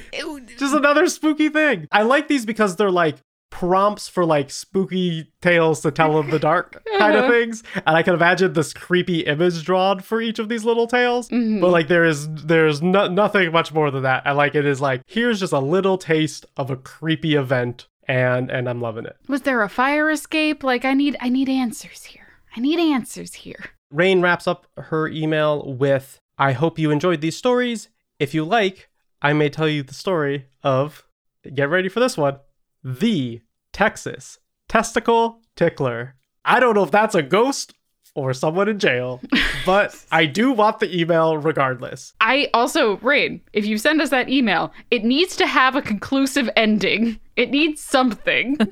[0.57, 1.87] Just another spooky thing.
[1.89, 3.15] I like these because they're like
[3.51, 7.61] prompts for like spooky tales to tell in the dark kind of things.
[7.75, 11.29] And I can imagine this creepy image drawn for each of these little tales.
[11.29, 11.61] Mhm.
[11.61, 14.23] But like there is there's no, nothing much more than that.
[14.25, 18.49] And like it is like here's just a little taste of a creepy event and
[18.49, 19.17] and I'm loving it.
[19.27, 20.63] Was there a fire escape?
[20.63, 22.27] Like I need I need answers here.
[22.55, 23.65] I need answers here.
[23.91, 27.89] Rain wraps up her email with I hope you enjoyed these stories.
[28.17, 28.89] If you like,
[29.21, 31.05] I may tell you the story of
[31.53, 32.37] get ready for this one.
[32.83, 33.41] The
[33.73, 36.15] Texas testicle tickler.
[36.45, 37.73] I don't know if that's a ghost
[38.15, 39.21] or someone in jail,
[39.65, 42.13] but I do want the email regardless.
[42.19, 46.49] I also, Rain, if you send us that email, it needs to have a conclusive
[46.55, 47.19] ending.
[47.35, 48.57] It needs something.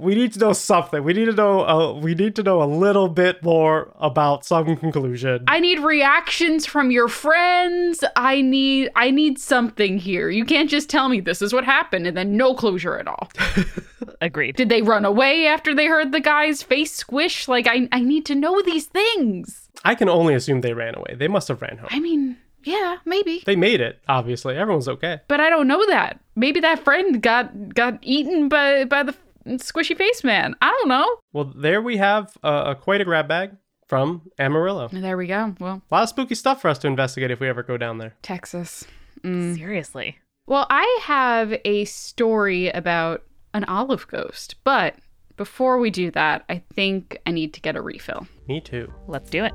[0.00, 1.02] We need to know something.
[1.02, 1.66] We need to know.
[1.66, 5.44] Uh, we need to know a little bit more about some conclusion.
[5.48, 8.04] I need reactions from your friends.
[8.14, 10.30] I need I need something here.
[10.30, 13.28] You can't just tell me this is what happened and then no closure at all.
[14.20, 14.54] Agreed.
[14.54, 17.48] Did they run away after they heard the guy's face squish?
[17.48, 19.68] Like I I need to know these things.
[19.84, 21.16] I can only assume they ran away.
[21.18, 21.88] They must have ran home.
[21.90, 23.42] I mean, yeah, maybe.
[23.46, 24.00] They made it.
[24.08, 25.20] Obviously, everyone's okay.
[25.28, 26.20] But I don't know that.
[26.36, 29.14] Maybe that friend got got eaten by by the
[29.46, 30.54] squishy face man.
[30.60, 31.16] I don't know.
[31.32, 33.52] Well, there we have uh, a quite a grab bag
[33.86, 34.88] from Amarillo.
[34.92, 35.54] There we go.
[35.58, 37.98] Well, A lot of spooky stuff for us to investigate if we ever go down
[37.98, 38.14] there.
[38.22, 38.86] Texas.
[39.22, 39.56] Mm.
[39.56, 40.18] Seriously.
[40.46, 44.94] Well, I have a story about an olive ghost, but
[45.36, 48.26] before we do that, I think I need to get a refill.
[48.46, 48.92] Me too.
[49.06, 49.52] Let's do it.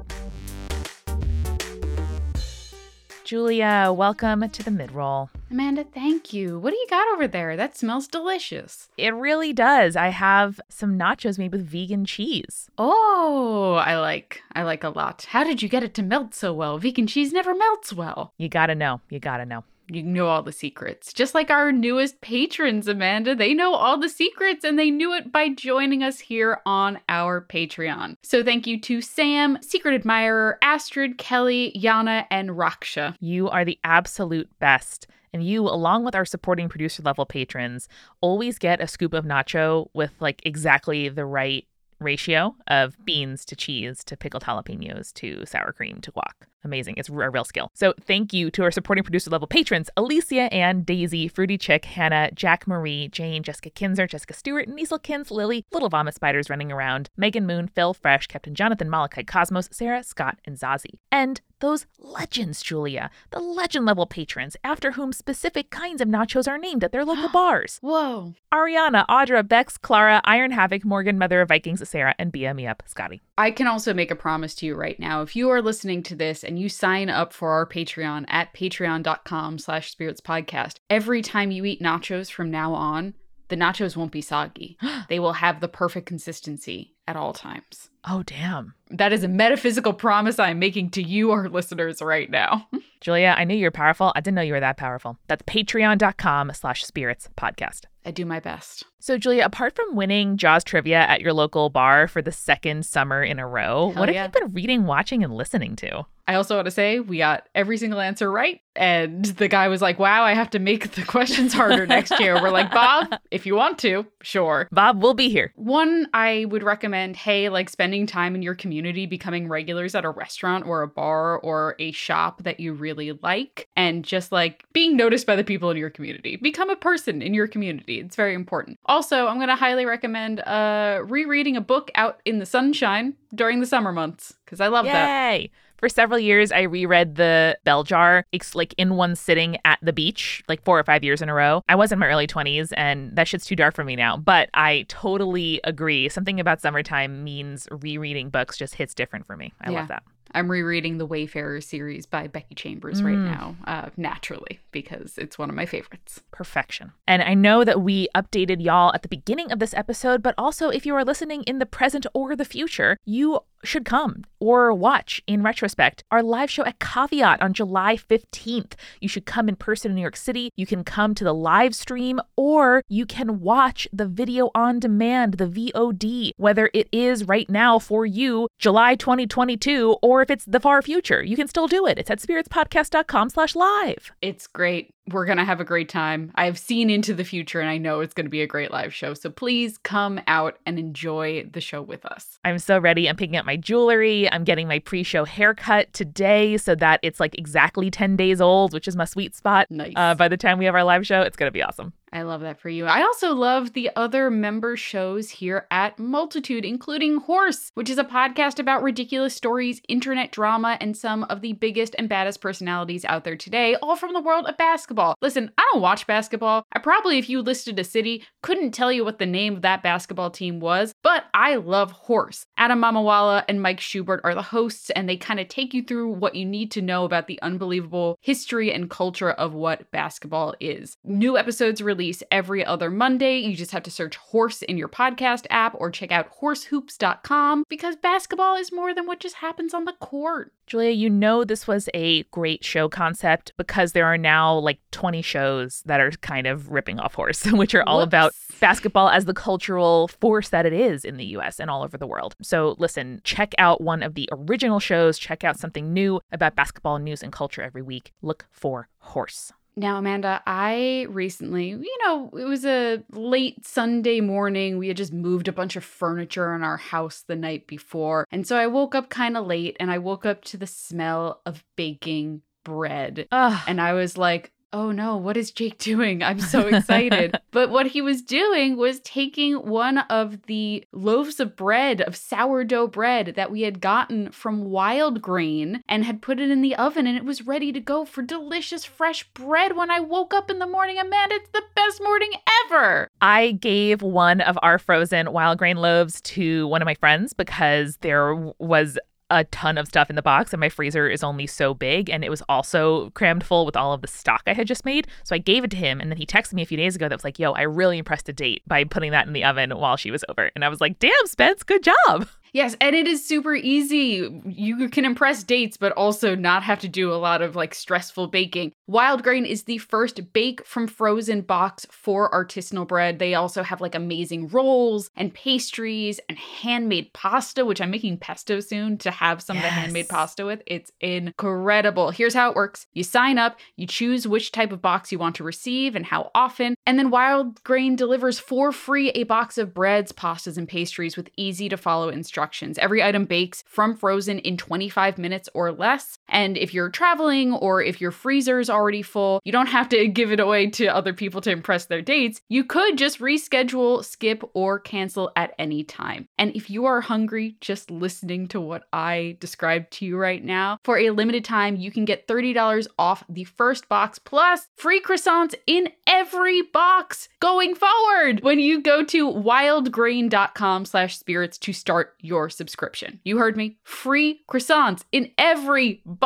[3.33, 5.31] Julia, welcome to the mid roll.
[5.49, 6.59] Amanda, thank you.
[6.59, 7.57] What do you got over there?
[7.57, 8.89] That smells delicious.
[8.95, 9.95] It really does.
[9.95, 12.69] I have some nachos made with vegan cheese.
[12.77, 14.43] Oh, I like.
[14.51, 15.25] I like a lot.
[15.31, 16.77] How did you get it to melt so well?
[16.77, 18.33] Vegan cheese never melts well.
[18.37, 19.01] You gotta know.
[19.09, 19.63] You gotta know.
[19.89, 21.11] You know all the secrets.
[21.13, 23.35] Just like our newest patrons, Amanda.
[23.35, 27.41] They know all the secrets and they knew it by joining us here on our
[27.41, 28.15] Patreon.
[28.23, 33.15] So thank you to Sam, Secret Admirer, Astrid, Kelly, Yana, and Raksha.
[33.19, 35.07] You are the absolute best.
[35.33, 37.89] And you, along with our supporting producer level patrons,
[38.21, 41.65] always get a scoop of nacho with like exactly the right
[41.99, 46.47] ratio of beans to cheese to pickled jalapenos to sour cream to guac.
[46.63, 46.95] Amazing.
[46.97, 47.71] It's a real skill.
[47.73, 52.31] So thank you to our supporting producer level patrons Alicia and Daisy, Fruity Chick, Hannah,
[52.31, 54.69] Jack Marie, Jane, Jessica Kinzer, Jessica Stewart,
[55.03, 59.69] Kins, Lily, Little Vomit Spiders running around, Megan Moon, Phil Fresh, Captain Jonathan, Malachite Cosmos,
[59.71, 60.99] Sarah, Scott, and Zazie.
[61.11, 66.57] And those legends, Julia, the legend level patrons, after whom specific kinds of nachos are
[66.57, 67.79] named at their local bars.
[67.81, 68.33] Whoa.
[68.53, 72.83] Ariana, Audra, Bex, Clara, Iron Havoc, Morgan, Mother of Vikings, Sarah, and BM me up,
[72.85, 73.21] Scotty.
[73.37, 75.21] I can also make a promise to you right now.
[75.23, 79.57] If you are listening to this and you sign up for our Patreon at patreon.com
[79.57, 83.15] slash spirits podcast, every time you eat nachos from now on,
[83.47, 84.77] the nachos won't be soggy.
[85.09, 87.89] they will have the perfect consistency at all times.
[88.07, 88.75] Oh, damn.
[88.89, 92.67] That is a metaphysical promise I'm making to you, our listeners, right now.
[93.01, 94.11] Julia, I knew you were powerful.
[94.15, 95.17] I didn't know you were that powerful.
[95.27, 97.85] That's patreon.com slash spirits podcast.
[98.05, 98.83] I do my best.
[98.99, 103.23] So, Julia, apart from winning Jaws trivia at your local bar for the second summer
[103.23, 104.23] in a row, Hell what yeah.
[104.23, 106.05] have you been reading, watching, and listening to?
[106.27, 108.61] I also want to say we got every single answer right.
[108.75, 112.41] And the guy was like, wow, I have to make the questions harder next year.
[112.41, 114.67] We're like, Bob, if you want to, sure.
[114.71, 115.51] Bob we'll be here.
[115.55, 120.09] One, I would recommend, hey, like spending time in your community, becoming regulars at a
[120.09, 124.97] restaurant or a bar or a shop that you really like, and just like being
[124.97, 126.37] noticed by the people in your community.
[126.37, 127.99] Become a person in your community.
[127.99, 128.79] It's very important.
[128.85, 133.59] Also, I'm going to highly recommend uh, rereading a book out in the sunshine during
[133.59, 135.49] the summer months because I love that.
[135.83, 139.91] For several years, I reread the Bell Jar, it's like in one sitting at the
[139.91, 141.61] beach, like four or five years in a row.
[141.67, 144.15] I was in my early 20s, and that shit's too dark for me now.
[144.15, 146.07] But I totally agree.
[146.07, 149.51] Something about summertime means rereading books just hits different for me.
[149.59, 149.79] I Yeah.
[149.79, 150.03] love that.
[150.35, 153.25] I'm rereading the Wayfarer series by Becky Chambers right Mm.
[153.25, 156.23] now, uh, naturally, because it's one of my favorites.
[156.31, 156.93] Perfection.
[157.07, 160.69] And I know that we updated y'all at the beginning of this episode, but also
[160.69, 165.21] if you are listening in the present or the future, you should come or watch
[165.25, 168.73] in retrospect our live show at Caveat on July 15th.
[168.99, 170.51] You should come in person in New York City.
[170.57, 175.35] You can come to the live stream or you can watch the video on demand,
[175.35, 180.59] the VOD, whether it is right now for you, July 2022, or if it's the
[180.59, 181.23] far future.
[181.23, 181.97] You can still do it.
[181.97, 184.11] It's at spiritspodcast.com slash live.
[184.21, 184.93] It's great.
[185.09, 186.31] We're going to have a great time.
[186.35, 188.93] I've seen into the future and I know it's going to be a great live
[188.93, 189.13] show.
[189.13, 192.39] So please come out and enjoy the show with us.
[192.45, 193.09] I'm so ready.
[193.09, 194.31] I'm picking up my jewelry.
[194.31, 198.73] I'm getting my pre show haircut today so that it's like exactly 10 days old,
[198.73, 199.69] which is my sweet spot.
[199.69, 199.93] Nice.
[199.95, 201.93] Uh, by the time we have our live show, it's going to be awesome.
[202.13, 202.85] I love that for you.
[202.85, 208.03] I also love the other member shows here at Multitude, including Horse, which is a
[208.03, 213.23] podcast about ridiculous stories, internet drama, and some of the biggest and baddest personalities out
[213.23, 215.15] there today, all from the world of basketball.
[215.23, 216.67] Listen, I don't watch basketball.
[216.71, 219.81] I probably, if you listed a city, couldn't tell you what the name of that
[219.81, 222.45] basketball team was, but I love Horse.
[222.57, 226.09] Adam Mamawala and Mike Schubert are the hosts, and they kind of take you through
[226.09, 230.95] what you need to know about the unbelievable history and culture of what basketball is.
[231.03, 233.37] New episodes release every other Monday.
[233.37, 237.95] You just have to search horse in your podcast app or check out horsehoops.com because
[237.95, 240.51] basketball is more than what just happens on the court.
[240.67, 245.21] Julia, you know this was a great show concept because there are now like 20
[245.21, 249.33] shows that are kind of ripping off horse, which are all about basketball as the
[249.33, 252.35] cultural force that it is in the US and all over the world.
[252.41, 256.99] So listen, check out one of the original shows, check out something new about basketball
[256.99, 258.11] news and culture every week.
[258.21, 259.53] Look for horse.
[259.75, 264.77] Now, Amanda, I recently, you know, it was a late Sunday morning.
[264.77, 268.27] We had just moved a bunch of furniture in our house the night before.
[268.31, 271.41] And so I woke up kind of late and I woke up to the smell
[271.45, 273.27] of baking bread.
[273.31, 273.61] Ugh.
[273.67, 276.23] And I was like, oh no, what is Jake doing?
[276.23, 277.39] I'm so excited.
[277.51, 282.87] but what he was doing was taking one of the loaves of bread, of sourdough
[282.87, 287.07] bread that we had gotten from Wild Grain and had put it in the oven
[287.07, 290.59] and it was ready to go for delicious fresh bread when I woke up in
[290.59, 290.97] the morning.
[290.97, 292.31] Amanda, it's the best morning
[292.65, 293.07] ever.
[293.21, 297.97] I gave one of our frozen wild grain loaves to one of my friends because
[297.97, 298.97] there was
[299.39, 302.23] a ton of stuff in the box and my freezer is only so big and
[302.23, 305.07] it was also crammed full with all of the stock I had just made.
[305.23, 307.09] So I gave it to him and then he texted me a few days ago
[307.09, 309.71] that was like, "Yo, I really impressed a date by putting that in the oven
[309.71, 313.07] while she was over." And I was like, "Damn, Spence, good job." Yes, and it
[313.07, 314.29] is super easy.
[314.45, 318.27] You can impress dates, but also not have to do a lot of like stressful
[318.27, 318.73] baking.
[318.85, 323.17] Wild Grain is the first bake from frozen box for artisanal bread.
[323.17, 328.59] They also have like amazing rolls and pastries and handmade pasta, which I'm making pesto
[328.59, 329.65] soon to have some yes.
[329.65, 330.61] of the handmade pasta with.
[330.67, 332.11] It's incredible.
[332.11, 335.35] Here's how it works you sign up, you choose which type of box you want
[335.37, 339.73] to receive and how often, and then Wild Grain delivers for free a box of
[339.73, 342.77] breads, pastas, and pastries with easy to follow instructions instructions.
[342.77, 346.17] Every item bakes from frozen in 25 minutes or less.
[346.33, 350.07] And if you're traveling or if your freezer is already full, you don't have to
[350.19, 352.41] give it away to other people to impress their dates.
[352.49, 356.27] You could just reschedule, skip, or cancel at any time.
[356.39, 360.79] And if you are hungry just listening to what I described to you right now,
[360.83, 365.53] for a limited time, you can get $30 off the first box plus free croissants
[365.67, 372.49] in every box going forward when you go to wildgrain.com slash spirits to start your
[372.49, 373.19] subscription.
[373.23, 373.77] You heard me.
[373.83, 376.22] Free croissants in every box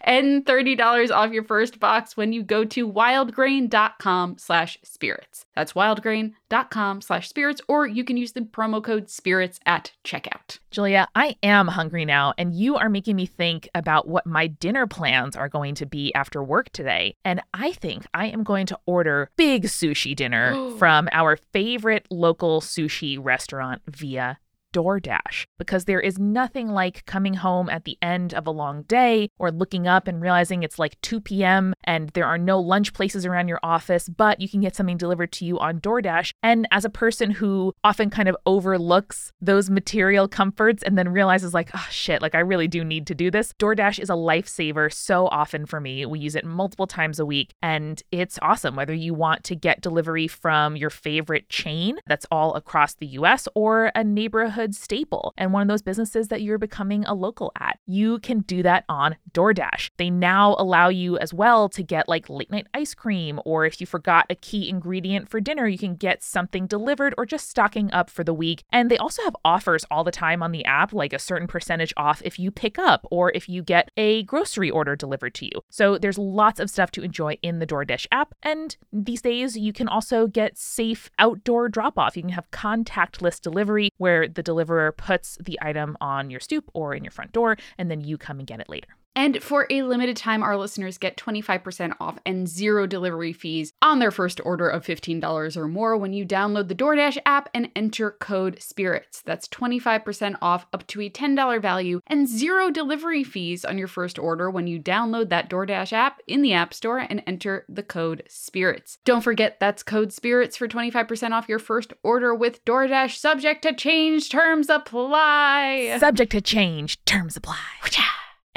[0.00, 5.46] and $30 off your first box when you go to wildgrain.com slash spirits.
[5.54, 10.58] That's wildgrain.com slash spirits, or you can use the promo code spirits at checkout.
[10.70, 14.86] Julia, I am hungry now, and you are making me think about what my dinner
[14.86, 17.16] plans are going to be after work today.
[17.24, 22.60] And I think I am going to order big sushi dinner from our favorite local
[22.60, 24.38] sushi restaurant via
[24.72, 29.28] DoorDash because there is nothing like coming home at the end of a long day
[29.38, 31.74] or looking up and realizing it's like 2 p.m.
[31.84, 35.32] and there are no lunch places around your office, but you can get something delivered
[35.32, 36.32] to you on DoorDash.
[36.42, 41.54] And as a person who often kind of overlooks those material comforts and then realizes,
[41.54, 44.92] like, oh shit, like I really do need to do this, DoorDash is a lifesaver
[44.92, 46.06] so often for me.
[46.06, 49.80] We use it multiple times a week and it's awesome whether you want to get
[49.80, 55.32] delivery from your favorite chain that's all across the US or a neighborhood neighborhood staple
[55.36, 57.78] and one of those businesses that you're becoming a local at.
[57.86, 59.90] You can do that on DoorDash.
[59.96, 63.80] They now allow you as well to get like late night ice cream, or if
[63.80, 67.90] you forgot a key ingredient for dinner, you can get something delivered or just stocking
[67.92, 68.62] up for the week.
[68.70, 71.94] And they also have offers all the time on the app, like a certain percentage
[71.96, 75.62] off if you pick up or if you get a grocery order delivered to you.
[75.70, 78.34] So there's lots of stuff to enjoy in the DoorDash app.
[78.42, 82.16] And these days, you can also get safe outdoor drop off.
[82.16, 86.92] You can have contactless delivery where the deliverer puts the item on your stoop or
[86.92, 88.88] in your front door, and then you come and get it later.
[89.16, 93.98] And for a limited time, our listeners get 25% off and zero delivery fees on
[93.98, 98.12] their first order of $15 or more when you download the DoorDash app and enter
[98.12, 99.22] code SPIRITS.
[99.22, 104.18] That's 25% off up to a $10 value and zero delivery fees on your first
[104.18, 108.22] order when you download that DoorDash app in the App Store and enter the code
[108.28, 108.98] SPIRITS.
[109.04, 113.74] Don't forget that's code SPIRITS for 25% off your first order with DoorDash, subject to
[113.74, 115.96] change, terms apply.
[115.98, 117.58] Subject to change, terms apply.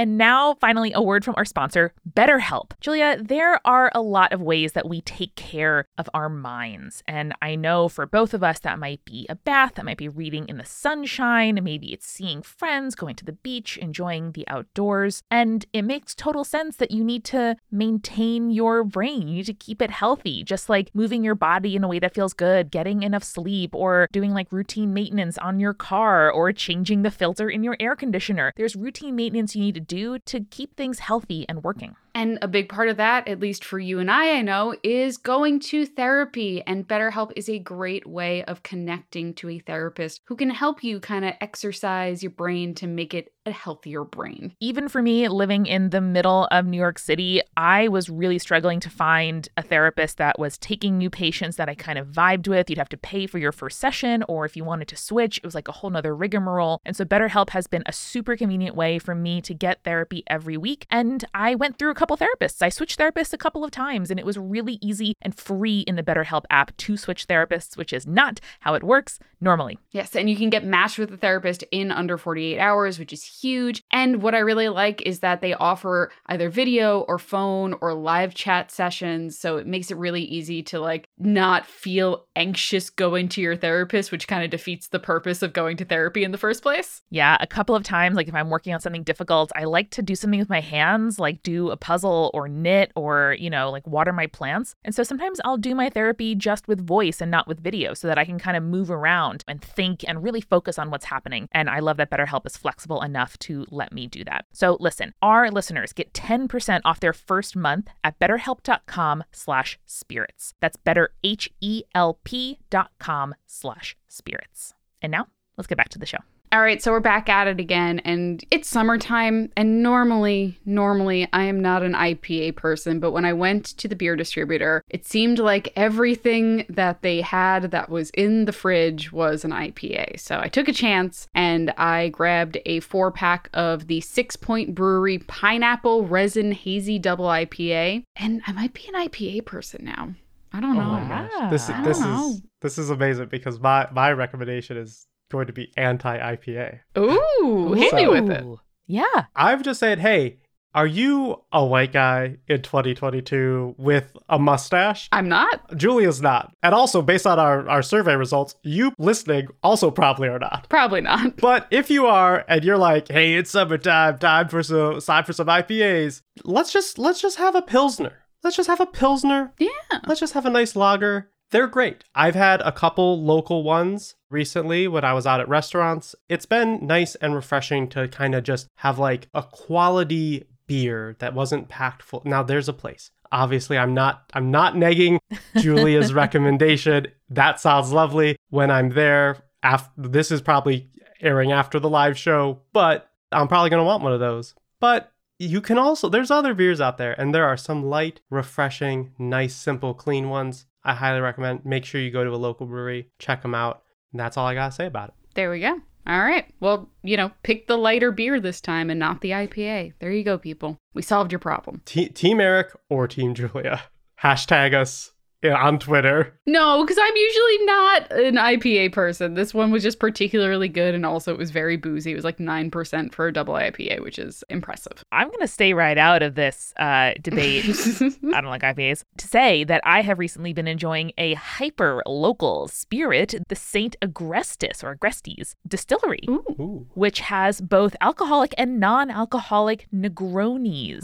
[0.03, 2.71] And now, finally, a word from our sponsor, BetterHelp.
[2.81, 7.01] Julia, there are a lot of ways that we take care of our minds.
[7.07, 10.09] And I know for both of us, that might be a bath, that might be
[10.09, 15.23] reading in the sunshine, maybe it's seeing friends, going to the beach, enjoying the outdoors.
[15.31, 19.29] And it makes total sense that you need to maintain your brain.
[19.29, 22.13] You need to keep it healthy, just like moving your body in a way that
[22.13, 27.03] feels good, getting enough sleep, or doing like routine maintenance on your car, or changing
[27.03, 28.51] the filter in your air conditioner.
[28.57, 31.95] There's routine maintenance you need to do to keep things healthy and working.
[32.15, 35.17] And a big part of that, at least for you and I, I know, is
[35.17, 36.61] going to therapy.
[36.65, 40.99] And BetterHelp is a great way of connecting to a therapist who can help you
[40.99, 44.55] kind of exercise your brain to make it a healthier brain.
[44.59, 48.79] Even for me, living in the middle of New York City, I was really struggling
[48.81, 52.69] to find a therapist that was taking new patients that I kind of vibed with.
[52.69, 55.43] You'd have to pay for your first session, or if you wanted to switch, it
[55.43, 56.79] was like a whole nother rigmarole.
[56.85, 60.55] And so BetterHelp has been a super convenient way for me to get therapy every
[60.55, 60.85] week.
[60.89, 62.61] And I went through a couple therapists.
[62.61, 65.95] I switched therapists a couple of times, and it was really easy and free in
[65.95, 69.77] the BetterHelp app to switch therapists, which is not how it works normally.
[69.91, 73.23] Yes, and you can get matched with a therapist in under 48 hours, which is
[73.23, 73.83] huge.
[73.91, 78.33] And what I really like is that they offer either video or phone or live
[78.33, 83.41] chat sessions, so it makes it really easy to like not feel anxious going to
[83.41, 86.63] your therapist, which kind of defeats the purpose of going to therapy in the first
[86.63, 87.01] place.
[87.09, 90.01] Yeah, a couple of times, like if I'm working on something difficult, I like to
[90.01, 93.85] do something with my hands, like do a puzzle or knit or, you know, like
[93.85, 94.75] water my plants.
[94.83, 98.07] And so sometimes I'll do my therapy just with voice and not with video so
[98.07, 101.47] that I can kind of move around and think and really focus on what's happening.
[101.51, 104.45] And I love that BetterHelp is flexible enough to let me do that.
[104.53, 110.53] So listen, our listeners get 10% off their first month at betterhelp.com slash spirits.
[110.59, 114.73] That's better, H-E-L-P dot com slash spirits.
[115.01, 115.27] And now
[115.57, 116.19] let's get back to the show.
[116.53, 119.51] All right, so we're back at it again, and it's summertime.
[119.57, 123.95] And normally, normally, I am not an IPA person, but when I went to the
[123.95, 129.43] beer distributor, it seemed like everything that they had that was in the fridge was
[129.43, 130.19] an IPA.
[130.19, 135.17] So I took a chance and I grabbed a four pack of the Sixpoint Brewery
[135.17, 138.03] Pineapple Resin Hazy Double IPA.
[138.15, 140.13] And I might be an IPA person now.
[140.53, 140.87] I don't oh know.
[140.87, 141.49] Oh my gosh.
[141.49, 142.29] This, this don't know.
[142.29, 146.79] is this is amazing because my, my recommendation is going to be anti IPA.
[146.97, 148.45] Ooh, hit me with it.
[148.87, 149.25] Yeah.
[149.35, 150.37] I've just said, hey,
[150.75, 155.07] are you a white guy in 2022 with a mustache?
[155.11, 155.75] I'm not.
[155.77, 156.51] Julia's not.
[156.63, 160.67] And also, based on our, our survey results, you listening also probably are not.
[160.69, 161.37] Probably not.
[161.43, 165.33] But if you are and you're like, hey, it's summertime, time for some time for
[165.33, 168.13] some IPAs, let's just let's just have a pilsner.
[168.43, 169.53] Let's just have a pilsner.
[169.59, 169.69] Yeah.
[170.07, 171.29] Let's just have a nice lager.
[171.53, 172.03] They're great.
[172.15, 176.15] I've had a couple local ones recently when I was out at restaurants.
[176.27, 181.35] It's been nice and refreshing to kind of just have like a quality beer that
[181.35, 182.23] wasn't packed full.
[182.25, 183.11] Now there's a place.
[183.31, 185.19] Obviously, I'm not I'm not negging
[185.57, 187.05] Julia's recommendation.
[187.29, 188.35] That sounds lovely.
[188.49, 190.89] When I'm there, after this is probably
[191.21, 194.55] airing after the live show, but I'm probably going to want one of those.
[194.79, 199.11] But you can also there's other beers out there and there are some light, refreshing,
[199.19, 200.65] nice, simple, clean ones.
[200.83, 201.65] I highly recommend.
[201.65, 203.83] Make sure you go to a local brewery, check them out.
[204.11, 205.15] And that's all I got to say about it.
[205.33, 205.79] There we go.
[206.05, 206.45] All right.
[206.59, 209.93] Well, you know, pick the lighter beer this time and not the IPA.
[209.99, 210.77] There you go, people.
[210.93, 211.81] We solved your problem.
[211.85, 213.83] Te- Team Eric or Team Julia.
[214.21, 215.12] Hashtag us
[215.43, 216.39] yeah, on Twitter.
[216.45, 219.33] No, because I'm usually not an IPA person.
[219.33, 222.11] This one was just particularly good, and also it was very boozy.
[222.11, 225.03] It was like 9% for a double IPA, which is impressive.
[225.11, 227.65] I'm going to stay right out of this uh, debate.
[228.33, 229.03] I don't like IPAs.
[229.17, 233.95] To say that I have recently been enjoying a hyper local spirit, the St.
[234.01, 236.43] Agrestis or Agrestes distillery, Ooh.
[236.59, 236.87] Ooh.
[236.93, 241.03] which has both alcoholic and non alcoholic Negronis,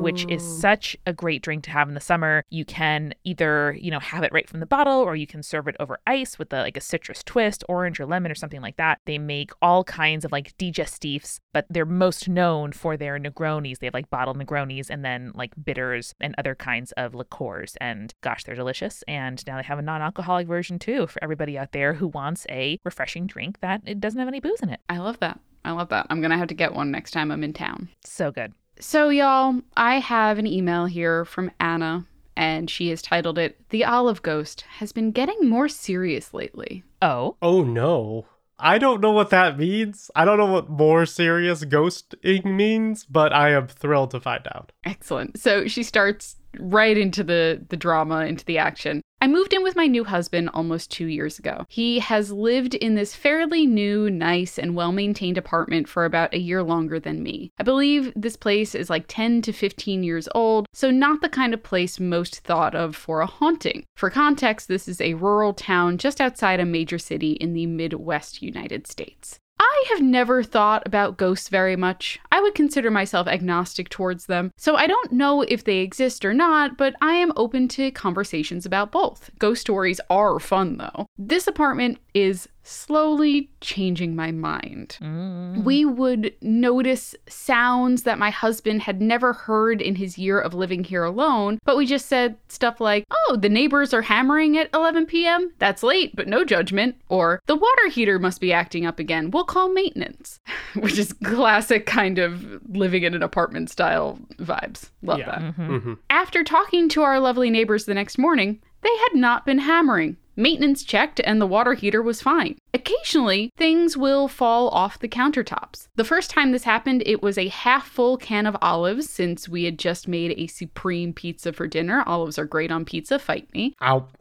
[0.00, 2.44] which is such a great drink to have in the summer.
[2.50, 5.68] You can either, you know, have it right from the bottle or you can serve
[5.68, 8.76] it over ice with a, like a citrus twist, orange or lemon or something like
[8.76, 9.00] that.
[9.04, 13.78] They make all kinds of like digestifs, but they're most known for their Negronis.
[13.78, 17.76] They have like bottled Negronis and then like bitters and other kinds of liqueurs.
[17.80, 19.02] And gosh, they're delicious.
[19.06, 22.46] And now they have a non alcoholic version too for everybody out there who wants
[22.50, 24.80] a refreshing drink that it doesn't have any booze in it.
[24.88, 25.40] I love that.
[25.64, 26.06] I love that.
[26.08, 27.88] I'm going to have to get one next time I'm in town.
[28.04, 28.52] So good.
[28.80, 32.06] So, y'all, I have an email here from Anna,
[32.38, 36.84] and she has titled it The Olive Ghost has been getting more serious lately.
[37.02, 38.26] Oh, Oh no.
[38.60, 40.10] I don't know what that means.
[40.16, 44.72] I don't know what more serious ghosting means, but I am thrilled to find out.
[44.84, 45.38] Excellent.
[45.38, 49.02] So she starts right into the the drama, into the action.
[49.20, 51.66] I moved in with my new husband almost 2 years ago.
[51.68, 56.62] He has lived in this fairly new, nice and well-maintained apartment for about a year
[56.62, 57.50] longer than me.
[57.58, 61.52] I believe this place is like 10 to 15 years old, so not the kind
[61.52, 63.84] of place most thought of for a haunting.
[63.96, 68.40] For context, this is a rural town just outside a major city in the Midwest
[68.40, 69.40] United States.
[69.78, 72.18] I have never thought about ghosts very much.
[72.32, 76.34] I would consider myself agnostic towards them, so I don't know if they exist or
[76.34, 79.30] not, but I am open to conversations about both.
[79.38, 81.06] Ghost stories are fun though.
[81.16, 84.98] This apartment is slowly changing my mind.
[85.00, 85.64] Mm.
[85.64, 90.84] We would notice sounds that my husband had never heard in his year of living
[90.84, 95.06] here alone, but we just said stuff like, oh, the neighbors are hammering at 11
[95.06, 95.52] p.m.
[95.58, 96.96] That's late, but no judgment.
[97.08, 99.30] Or the water heater must be acting up again.
[99.30, 100.38] We'll call maintenance,
[100.74, 104.90] which is classic kind of living in an apartment style vibes.
[105.02, 105.30] Love Yeah.
[105.30, 105.40] that.
[105.56, 105.82] Mhm.
[105.82, 110.16] hmm After talking to our lovely neighbors the next morning, they had not been hammering.
[110.38, 112.58] Maintenance checked and the water heater was fine.
[112.72, 115.88] occasionally things will fall off the countertops.
[115.96, 119.64] The first time this happened, it was a half full can of olives since we
[119.64, 122.04] had just made a supreme pizza for dinner.
[122.06, 123.74] Olives are great on pizza, fight me.
[123.80, 124.12] I'll,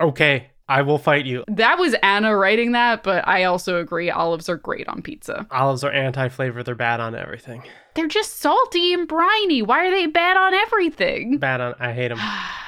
[0.00, 1.44] okay, I will fight you.
[1.46, 5.46] That was Anna writing that, but I also agree olives are great on pizza.
[5.50, 7.62] Olives are anti flavor, they're bad on everything.
[7.94, 9.60] They're just salty and briny.
[9.60, 11.36] Why are they bad on everything?
[11.36, 12.18] Bad on, I hate them.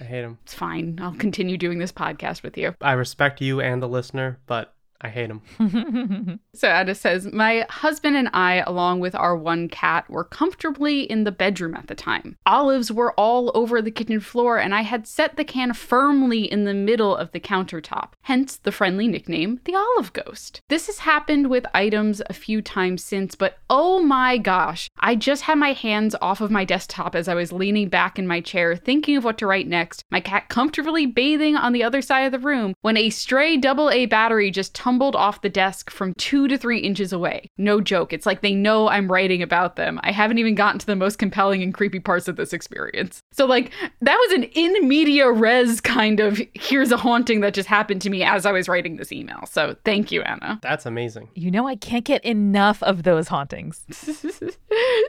[0.00, 0.38] I hate them.
[0.42, 0.98] It's fine.
[1.02, 2.74] I'll continue doing this podcast with you.
[2.80, 6.40] I respect you and the listener, but I hate them.
[6.54, 11.22] So Anna says, My husband and I, along with our one cat, were comfortably in
[11.22, 12.36] the bedroom at the time.
[12.46, 16.64] Olives were all over the kitchen floor, and I had set the can firmly in
[16.64, 20.60] the middle of the countertop, hence the friendly nickname, the Olive Ghost.
[20.68, 25.42] This has happened with items a few times since, but oh my gosh, I just
[25.42, 28.74] had my hands off of my desktop as I was leaning back in my chair,
[28.74, 32.32] thinking of what to write next, my cat comfortably bathing on the other side of
[32.32, 36.56] the room, when a stray AA battery just tumbled off the desk from two to
[36.56, 37.50] three inches away.
[37.58, 38.10] No joke.
[38.10, 40.00] It's like they know I'm writing about them.
[40.02, 43.20] I haven't even gotten to the most compelling and creepy parts of this experience.
[43.30, 43.70] So, like,
[44.00, 48.08] that was an in media res kind of here's a haunting that just happened to
[48.08, 49.44] me as I was writing this email.
[49.44, 50.58] So, thank you, Anna.
[50.62, 51.28] That's amazing.
[51.34, 53.84] you know, I can't get enough of those hauntings.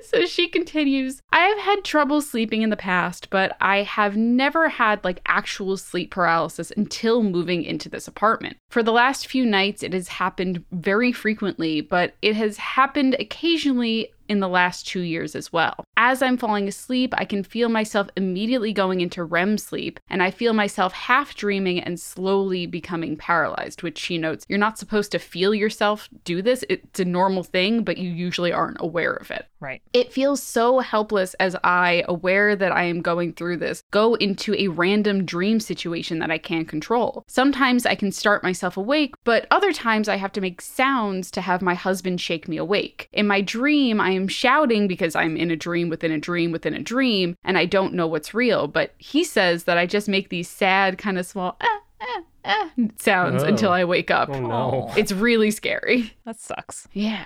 [0.02, 4.68] so she continues I have had trouble sleeping in the past, but I have never
[4.68, 8.58] had like actual sleep paralysis until moving into this apartment.
[8.70, 14.12] For the last few nights, it has happened very frequently, but it has happened occasionally
[14.30, 15.84] in the last two years as well.
[15.98, 20.32] As I'm falling asleep, I can feel myself immediately going into REM sleep, and I
[20.32, 25.20] feel myself half dreaming and slowly becoming paralyzed, which she notes you're not supposed to
[25.20, 26.64] feel yourself do this.
[26.70, 29.48] It's a normal thing, but you usually aren't aware of it.
[29.60, 29.82] Right.
[29.92, 34.54] It feels so helpless as I, aware that I am going through this, go into
[34.56, 37.24] a random dream situation that I can't control.
[37.28, 41.42] Sometimes I can start myself awake, but other times I have to make sounds to
[41.42, 43.10] have my husband shake me awake.
[43.12, 46.74] In my dream, I am shouting because I'm in a dream within a dream within
[46.74, 50.30] a dream, and I don't know what's real, but he says that I just make
[50.30, 53.48] these sad, kind of small, ah, ah, ah sounds Oh.
[53.48, 54.30] until I wake up.
[54.30, 54.92] Oh no.
[54.98, 56.14] It's really scary.
[56.26, 56.88] That sucks.
[56.94, 57.26] Yeah.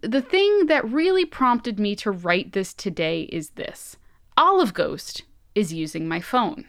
[0.00, 3.96] The thing that really prompted me to write this today is this
[4.36, 5.22] Olive Ghost
[5.54, 6.64] is using my phone.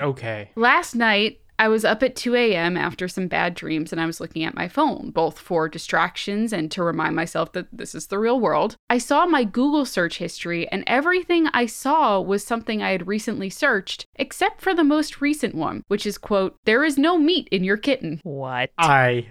[0.00, 0.50] Okay.
[0.56, 2.76] Last night, I was up at 2 a.m.
[2.76, 6.70] after some bad dreams and I was looking at my phone, both for distractions and
[6.72, 8.76] to remind myself that this is the real world.
[8.90, 13.50] I saw my Google search history and everything I saw was something I had recently
[13.50, 17.64] searched, except for the most recent one, which is quote, there is no meat in
[17.64, 18.20] your kitten.
[18.22, 18.70] What?
[18.78, 19.28] I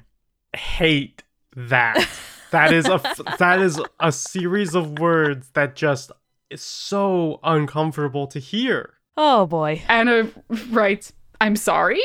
[0.56, 1.24] hate
[1.56, 2.08] that.
[2.52, 6.12] That is a f- that is a series of words that just
[6.50, 8.94] is so uncomfortable to hear.
[9.18, 9.82] oh boy.
[9.90, 10.30] Anna
[10.70, 12.02] writes, I'm sorry?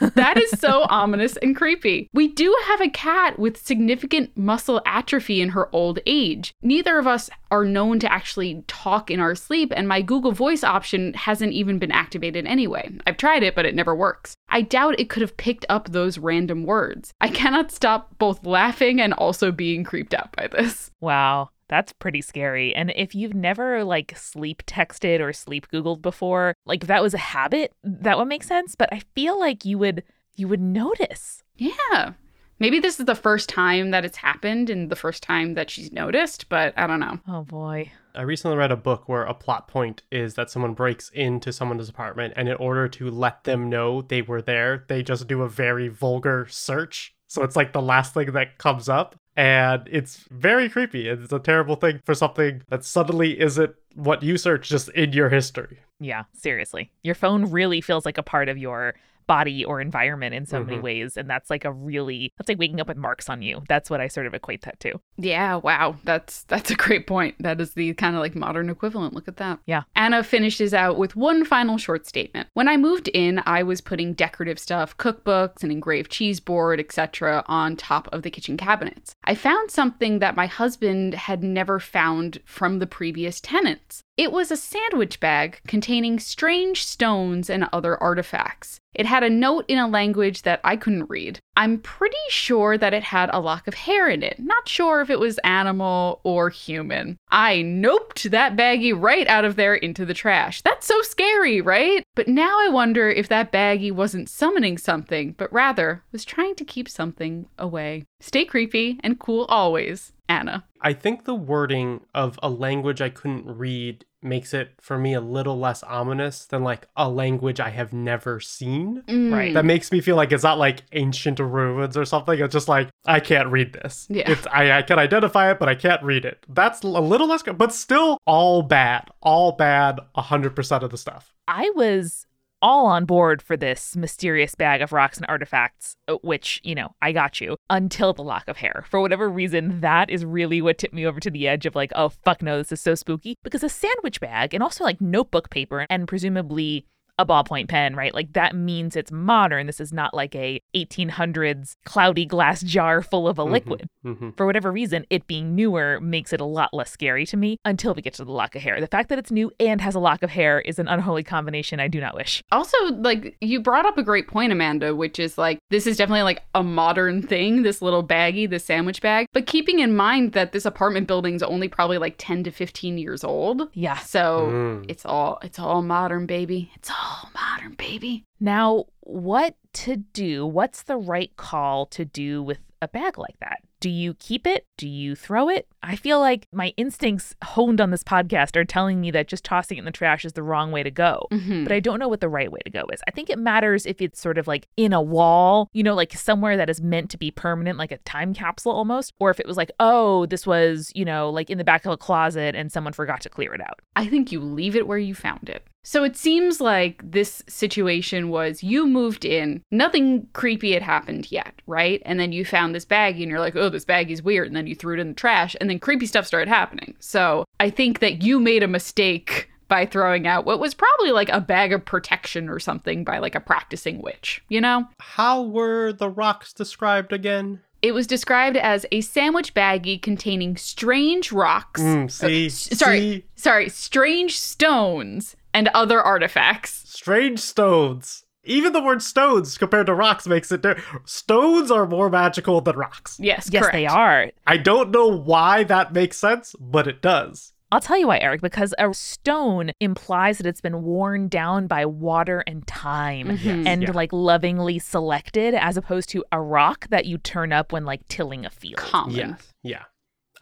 [0.00, 2.08] that is so ominous and creepy.
[2.12, 6.54] We do have a cat with significant muscle atrophy in her old age.
[6.62, 10.64] Neither of us are known to actually talk in our sleep, and my Google Voice
[10.64, 12.90] option hasn't even been activated anyway.
[13.06, 14.36] I've tried it, but it never works.
[14.48, 17.12] I doubt it could have picked up those random words.
[17.20, 20.90] I cannot stop both laughing and also being creeped out by this.
[21.00, 21.50] Wow.
[21.72, 22.74] That's pretty scary.
[22.74, 27.14] And if you've never like sleep texted or sleep googled before, like if that was
[27.14, 30.02] a habit, that would make sense, but I feel like you would
[30.36, 31.42] you would notice.
[31.56, 32.12] Yeah.
[32.58, 35.90] Maybe this is the first time that it's happened and the first time that she's
[35.90, 37.20] noticed, but I don't know.
[37.26, 37.90] Oh boy.
[38.14, 41.88] I recently read a book where a plot point is that someone breaks into someone's
[41.88, 45.48] apartment and in order to let them know they were there, they just do a
[45.48, 47.14] very vulgar search.
[47.28, 51.08] So it's like the last thing that comes up and it's very creepy.
[51.08, 55.28] It's a terrible thing for something that suddenly isn't what you search just in your
[55.28, 55.78] history.
[56.00, 56.90] Yeah, seriously.
[57.02, 58.94] Your phone really feels like a part of your
[59.26, 60.82] body or environment in so many Mhm.
[60.82, 63.62] ways and that's like a really that's like waking up with marks on you.
[63.68, 65.00] That's what I sort of equate that to.
[65.16, 65.96] Yeah, wow.
[66.04, 67.34] That's that's a great point.
[67.40, 69.14] That is the kind of like modern equivalent.
[69.14, 69.58] Look at that.
[69.66, 69.82] Yeah.
[69.96, 72.48] Anna finishes out with one final short statement.
[72.54, 77.44] When I moved in, I was putting decorative stuff, cookbooks, an engraved cheese board, etc.
[77.46, 79.14] on top of the kitchen cabinets.
[79.24, 84.02] I found something that my husband had never found from the previous tenants.
[84.18, 88.78] It was a sandwich bag containing strange stones and other artifacts.
[88.94, 91.38] It had a note in a language that I couldn't read.
[91.56, 94.38] I'm pretty sure that it had a lock of hair in it.
[94.38, 97.16] Not sure if it was animal or human.
[97.30, 100.60] I noped that baggie right out of there into the trash.
[100.60, 102.01] That's so scary, right?
[102.14, 106.64] But now I wonder if that baggie wasn't summoning something, but rather was trying to
[106.64, 108.04] keep something away.
[108.20, 110.64] Stay creepy and cool always, Anna.
[110.82, 115.20] I think the wording of a language I couldn't read makes it for me a
[115.20, 119.02] little less ominous than like a language I have never seen.
[119.06, 119.32] Mm.
[119.32, 119.54] Right.
[119.54, 122.38] That makes me feel like it's not like ancient ruins or something.
[122.38, 124.06] It's just like I can't read this.
[124.08, 124.30] Yeah.
[124.30, 126.44] It's I, I can identify it, but I can't read it.
[126.48, 129.10] That's a little less, good, but still all bad.
[129.20, 130.00] All bad.
[130.14, 131.34] hundred percent of the stuff.
[131.48, 132.26] I was
[132.62, 136.94] all on board for this mysterious bag of rocks and artifacts, uh, which, you know,
[137.02, 138.84] I got you, until the lock of hair.
[138.88, 141.92] For whatever reason, that is really what tipped me over to the edge of like,
[141.94, 143.36] oh, fuck no, this is so spooky.
[143.42, 146.86] Because a sandwich bag and also like notebook paper and presumably
[147.18, 148.14] a ballpoint pen, right?
[148.14, 149.66] Like that means it's modern.
[149.66, 153.86] This is not like a 1800s cloudy glass jar full of a liquid.
[154.04, 154.30] Mm-hmm.
[154.36, 157.94] For whatever reason, it being newer makes it a lot less scary to me until
[157.94, 158.80] we get to the lock of hair.
[158.80, 161.80] The fact that it's new and has a lock of hair is an unholy combination
[161.80, 162.42] I do not wish.
[162.50, 166.22] Also, like you brought up a great point, Amanda, which is like this is definitely
[166.22, 169.26] like a modern thing, this little baggie, this sandwich bag.
[169.32, 173.22] But keeping in mind that this apartment building's only probably like 10 to 15 years
[173.22, 173.68] old.
[173.74, 173.98] Yeah.
[173.98, 174.84] So Mm.
[174.88, 176.70] it's all it's all modern, baby.
[176.74, 176.96] It's all
[177.34, 178.24] modern, baby.
[178.40, 180.46] Now, what to do?
[180.46, 183.58] What's the right call to do with a bag like that?
[183.80, 184.64] Do you keep it?
[184.76, 185.66] Do you throw it?
[185.82, 189.76] I feel like my instincts honed on this podcast are telling me that just tossing
[189.76, 191.26] it in the trash is the wrong way to go.
[191.32, 191.64] Mhm.
[191.64, 193.00] But I don't know what the right way to go is.
[193.08, 196.12] I think it matters if it's sort of like in a wall, you know, like
[196.12, 199.48] somewhere that is meant to be permanent, like a time capsule almost, or if it
[199.48, 202.70] was like, oh, this was, you know, like in the back of a closet and
[202.70, 203.80] someone forgot to clear it out.
[203.96, 205.66] I think you leave it where you found it.
[205.84, 211.60] So it seems like this situation was you moved in, nothing creepy had happened yet,
[211.66, 212.00] right?
[212.04, 214.46] And then you found this baggie and you're like, oh, this baggie's weird.
[214.46, 216.94] And then you threw it in the trash and then creepy stuff started happening.
[217.00, 221.30] So I think that you made a mistake by throwing out what was probably like
[221.30, 224.86] a bag of protection or something by like a practicing witch, you know?
[225.00, 227.60] How were the rocks described again?
[227.80, 231.80] It was described as a sandwich baggie containing strange rocks.
[231.80, 233.24] Mm, see, Uh, s- sorry, see?
[233.34, 236.82] sorry, strange stones and other artifacts.
[236.88, 238.24] strange stones.
[238.44, 241.08] Even the word stones compared to rocks makes it different.
[241.08, 243.16] Stones are more magical than rocks.
[243.20, 243.72] Yes, Yes, correct.
[243.74, 244.30] they are.
[244.46, 247.52] I don't know why that makes sense, but it does.
[247.70, 251.86] I'll tell you why, Eric, because a stone implies that it's been worn down by
[251.86, 253.66] water and time Mhm.
[253.66, 253.92] and Yeah.
[253.92, 258.44] like lovingly selected as opposed to a rock that you turn up when like tilling
[258.44, 258.76] a field.
[258.76, 259.14] Common.
[259.16, 259.52] Yes.
[259.62, 259.82] Yeah.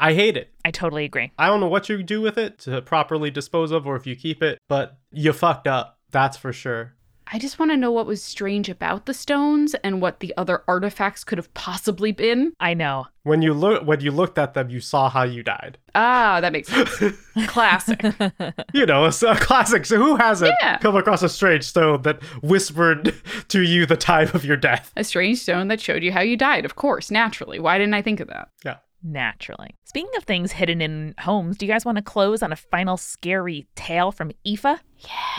[0.01, 0.49] I hate it.
[0.65, 1.31] I totally agree.
[1.39, 4.17] I don't know what you do with it to properly dispose of or if you
[4.17, 5.99] keep it, but you fucked up.
[6.11, 6.95] That's for sure.
[7.33, 10.65] I just want to know what was strange about the stones and what the other
[10.67, 12.53] artifacts could have possibly been.
[12.59, 13.07] I know.
[13.23, 15.79] When you look when you looked at them, you saw how you died.
[15.95, 17.17] Ah, that makes sense.
[17.47, 18.01] Classic.
[18.75, 19.87] You know, it's a classic.
[19.87, 20.79] So who hasn't Yeah.
[20.79, 23.15] come across a strange stone that whispered
[23.49, 24.91] to you the time of your death?
[24.97, 27.61] A strange stone that showed you how you died, of course, naturally.
[27.61, 28.49] Why didn't I think of that?
[28.65, 28.77] Yeah.
[29.03, 29.77] Naturally.
[29.85, 32.97] Speaking of things hidden in homes, do you guys want to close on a final
[32.97, 34.83] scary tale from Aoife?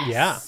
[0.08, 0.40] Yeah.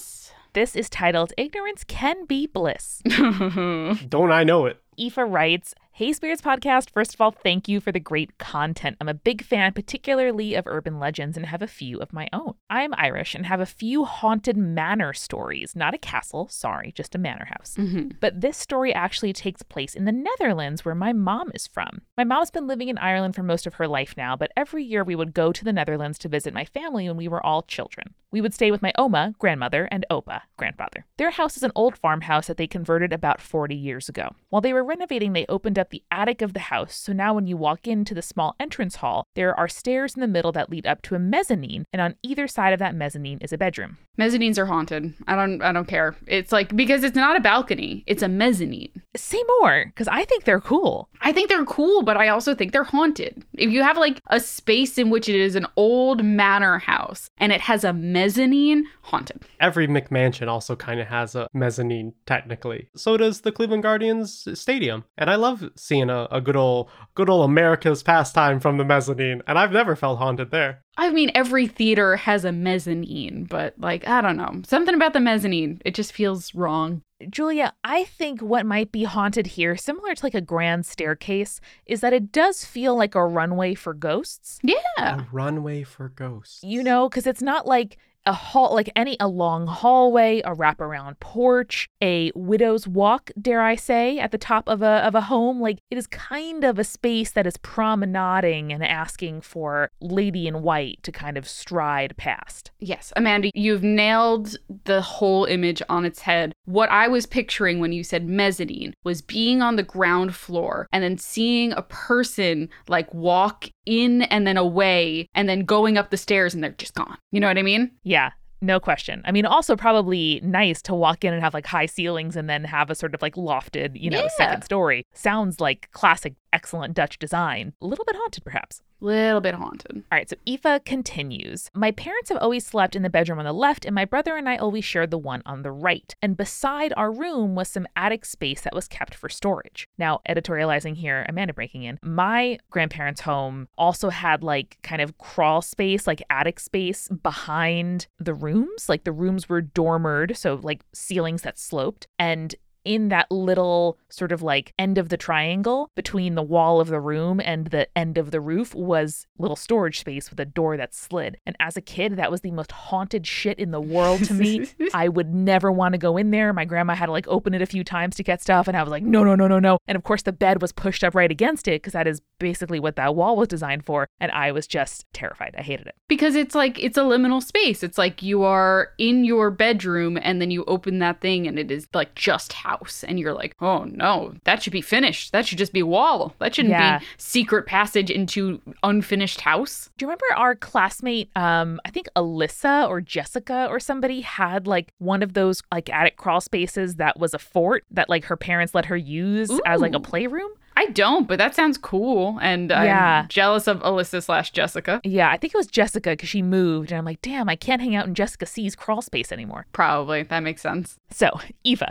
[0.53, 3.01] This is titled Ignorance Can Be Bliss.
[3.07, 4.80] Don't I know it?
[4.99, 8.97] Aoife writes, Hey Spirits Podcast, first of all, thank you for the great content.
[8.99, 12.55] I'm a big fan, particularly of urban legends, and have a few of my own.
[12.67, 15.75] I'm Irish and have a few haunted manor stories.
[15.75, 17.75] Not a castle, sorry, just a manor house.
[17.77, 18.15] Mhm.
[18.19, 22.01] But this story actually takes place in the Netherlands, where my mom is from.
[22.17, 25.03] My mom's been living in Ireland for most of her life now, but every year
[25.03, 28.15] we would go to the Netherlands to visit my family when we were all children.
[28.31, 31.05] We would stay with my Oma, grandmother, and Opa, grandfather.
[31.17, 34.33] Their house is an old farmhouse that they converted about 40 years ago.
[34.49, 37.47] While they were renovating, they opened up the attic of the house, so now when
[37.47, 40.86] you walk into the small entrance hall, there are stairs in the middle that lead
[40.86, 43.97] up to a mezzanine, and on either side of that mezzanine is a bedroom.
[44.19, 45.13] Mezzanines are haunted.
[45.27, 46.15] I don't I don't care.
[46.27, 48.91] It's like because it's not a balcony, it's a mezzanine.
[49.15, 51.09] Say more, because I think they're cool.
[51.21, 53.43] I think they're cool, but I also think they're haunted.
[53.53, 57.51] If you have like a space in which it is an old manor house and
[57.51, 59.41] it has a mezzanine, haunted.
[59.59, 62.89] Every McMansion also kind of has a mezzanine, technically.
[62.95, 66.89] So does the Cleveland Guardians uh, Stadium, and I love seeing a, a good old,
[67.15, 69.41] good old America's pastime from the mezzanine.
[69.47, 70.84] And I've never felt haunted there.
[70.97, 74.61] I mean, every theater has a mezzanine, but like, I don't know.
[74.65, 77.01] Something about the mezzanine, it just feels wrong.
[77.30, 82.01] Julia, I think what might be haunted here, similar to like a grand staircase, is
[82.01, 84.59] that it does feel like a runway for ghosts.
[84.61, 84.78] Yeah.
[84.97, 86.63] A runway for ghosts.
[86.63, 91.19] You know, because it's not like a hall, like any a long hallway, a wraparound
[91.19, 95.59] porch, a widow's walk, dare I say, at the top of a of a home.
[95.61, 100.61] Like it is kind of a space that is promenading and asking for lady in
[100.61, 102.71] white to kind of stride past.
[102.80, 104.55] Yes, Amanda, you've nailed
[104.86, 106.53] the whole image on its head.
[106.65, 111.03] What I was picturing when you said mezzanine was being on the ground floor and
[111.03, 116.17] then seeing a person like walk in and then away and then going up the
[116.17, 117.17] stairs and they're just gone.
[117.31, 117.91] You know what I mean?
[118.03, 118.31] Yeah.
[118.61, 119.21] No question.
[119.25, 122.63] I mean, also probably nice to walk in and have like high ceilings and then
[122.63, 124.29] have a sort of like lofted, you know, Yeah.
[124.38, 125.05] second story.
[125.13, 127.73] Sounds like classic, excellent Dutch design.
[127.81, 128.81] A little bit haunted, perhaps.
[129.01, 129.97] Little bit haunted.
[129.97, 131.69] All right, so Aoife continues.
[131.73, 134.47] My parents have always slept in the bedroom on the left, and my brother and
[134.47, 136.15] I always shared the one on the right.
[136.21, 139.89] And beside our room was some attic space that was kept for storage.
[139.97, 141.99] Now, editorializing here, Amanda breaking in.
[142.01, 148.33] My grandparents' home also had like kind of crawl space, like attic space behind the
[148.33, 148.87] rooms.
[148.87, 152.07] Like the rooms were dormered, so like ceilings that sloped.
[152.17, 152.55] And
[152.86, 156.99] in that little sort of like end of the triangle between the wall of the
[156.99, 160.93] room and the end of the roof was little storage space with a door that
[160.93, 161.38] slid.
[161.45, 164.67] And as a kid, that was the most haunted shit in the world to me.
[164.93, 166.53] I would never want to go in there.
[166.53, 168.84] My grandma had to like open it a few times to get stuff, and I
[168.84, 169.77] was like, no, no, no, no, no.
[169.88, 172.79] And of course, the bed was pushed up right against it because that is basically
[172.79, 174.07] what that wall was designed for.
[174.19, 175.55] And I was just terrified.
[175.57, 175.95] I hated it.
[176.07, 177.84] Because it's like it's a liminal space.
[177.84, 181.71] It's like you are in your bedroom and then you open that thing and it
[181.71, 183.03] is like just house.
[183.07, 185.32] And you're like, oh no, that should be finished.
[185.32, 186.34] That should just be wall.
[186.39, 186.99] That shouldn't Yeah.
[186.99, 189.89] be secret passage into unfinished house.
[189.97, 194.91] Do you remember our classmate, um, I think Alyssa or Jessica or somebody had like
[194.99, 198.74] one of those like attic crawl spaces that was a fort that like her parents
[198.74, 200.49] let her use as like a playroom?
[200.76, 202.39] I don't, but that sounds cool.
[202.41, 203.21] And Yeah.
[203.21, 204.99] I'm jealous of Alyssa slash Jessica.
[205.03, 207.80] Yeah, I think it was Jessica because she moved, and I'm like, damn, I can't
[207.80, 209.67] hang out in Jessica C's crawl space anymore.
[209.71, 210.24] Probably.
[210.24, 210.97] That makes sense.
[211.11, 211.30] So,
[211.67, 211.84] Aoife,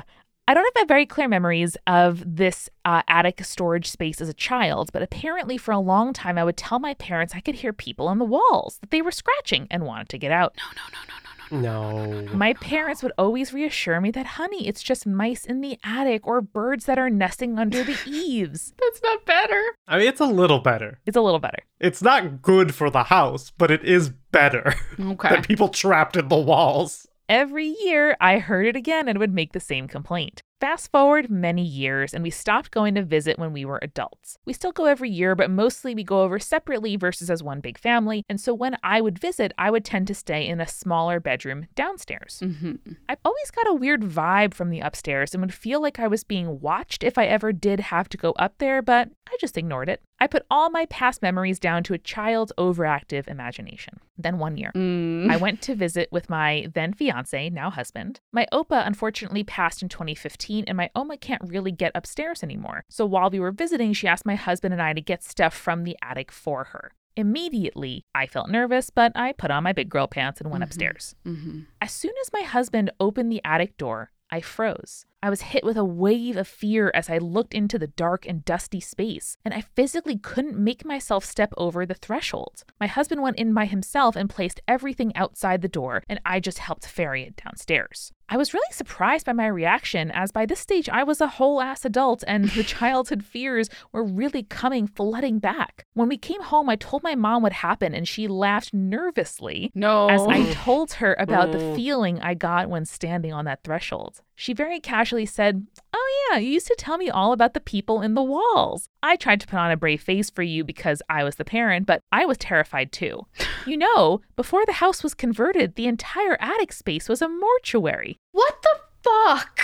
[0.48, 4.90] I don't have very clear memories of this uh, attic storage space as a child,
[4.92, 8.08] but apparently for a long time I would tell my parents I could hear people
[8.08, 10.56] on the walls, that they were scratching and wanted to get out.
[10.56, 11.28] No, no, no, no, no, no.
[11.52, 12.34] No.
[12.34, 16.40] My parents would always reassure me that, honey, it's just mice in the attic or
[16.40, 18.72] birds that are nesting under the eaves.
[18.80, 19.62] That's not better.
[19.86, 20.98] I mean, it's a little better.
[21.04, 21.58] It's a little better.
[21.78, 25.28] It's not good for the house, but it is better Okay.
[25.28, 27.06] than people trapped in the walls.
[27.32, 30.42] Every year, I heard it again and would make the same complaint.
[30.62, 34.38] Fast forward many years, and we stopped going to visit when we were adults.
[34.44, 37.76] We still go every year, but mostly we go over separately versus as one big
[37.76, 38.24] family.
[38.28, 41.66] And so when I would visit, I would tend to stay in a smaller bedroom
[41.74, 42.38] downstairs.
[42.38, 42.74] hmm
[43.08, 46.22] I've always got a weird vibe from the upstairs and would feel like I was
[46.22, 49.88] being watched if I ever did have to go up there, but I just ignored
[49.88, 50.00] it.
[50.20, 53.98] I put all my past memories down to a child's overactive imagination.
[54.16, 55.28] Then one year, Mm.
[55.28, 58.20] I went to visit with my then fiance, now husband.
[58.32, 62.84] My Opa unfortunately passed in 2015, and my Oma can't really get upstairs anymore.
[62.90, 65.84] So while we were visiting, she asked my husband and I to get stuff from
[65.84, 66.92] the attic for her.
[67.16, 70.66] Immediately, I felt nervous, but I put on my big girl pants and went Mhm.
[70.66, 71.14] upstairs.
[71.24, 75.04] hmm As soon as my husband opened the attic door, I froze.
[75.24, 78.44] I was hit with a wave of fear as I looked into the dark and
[78.44, 82.64] dusty space, and I physically couldn't make myself step over the threshold.
[82.80, 86.58] My husband went in by himself and placed everything outside the door, and I just
[86.58, 88.12] helped ferry it downstairs.
[88.28, 91.60] I was really surprised by my reaction, as by this stage I was a whole
[91.60, 95.86] ass adult and the childhood fears were really coming flooding back.
[95.92, 100.08] When we came home, I told my mom what happened, and she laughed nervously No.
[100.08, 104.22] as I told her about the feeling I got when standing on that threshold.
[104.34, 108.00] She very casually said, Oh, yeah, you used to tell me all about the people
[108.00, 108.88] in the walls.
[109.02, 111.86] I tried to put on a brave face for you because I was the parent,
[111.86, 113.26] but I was terrified too.
[113.64, 118.16] You know, before the house was converted, the entire attic space was a mortuary.
[118.32, 119.60] what the fuck?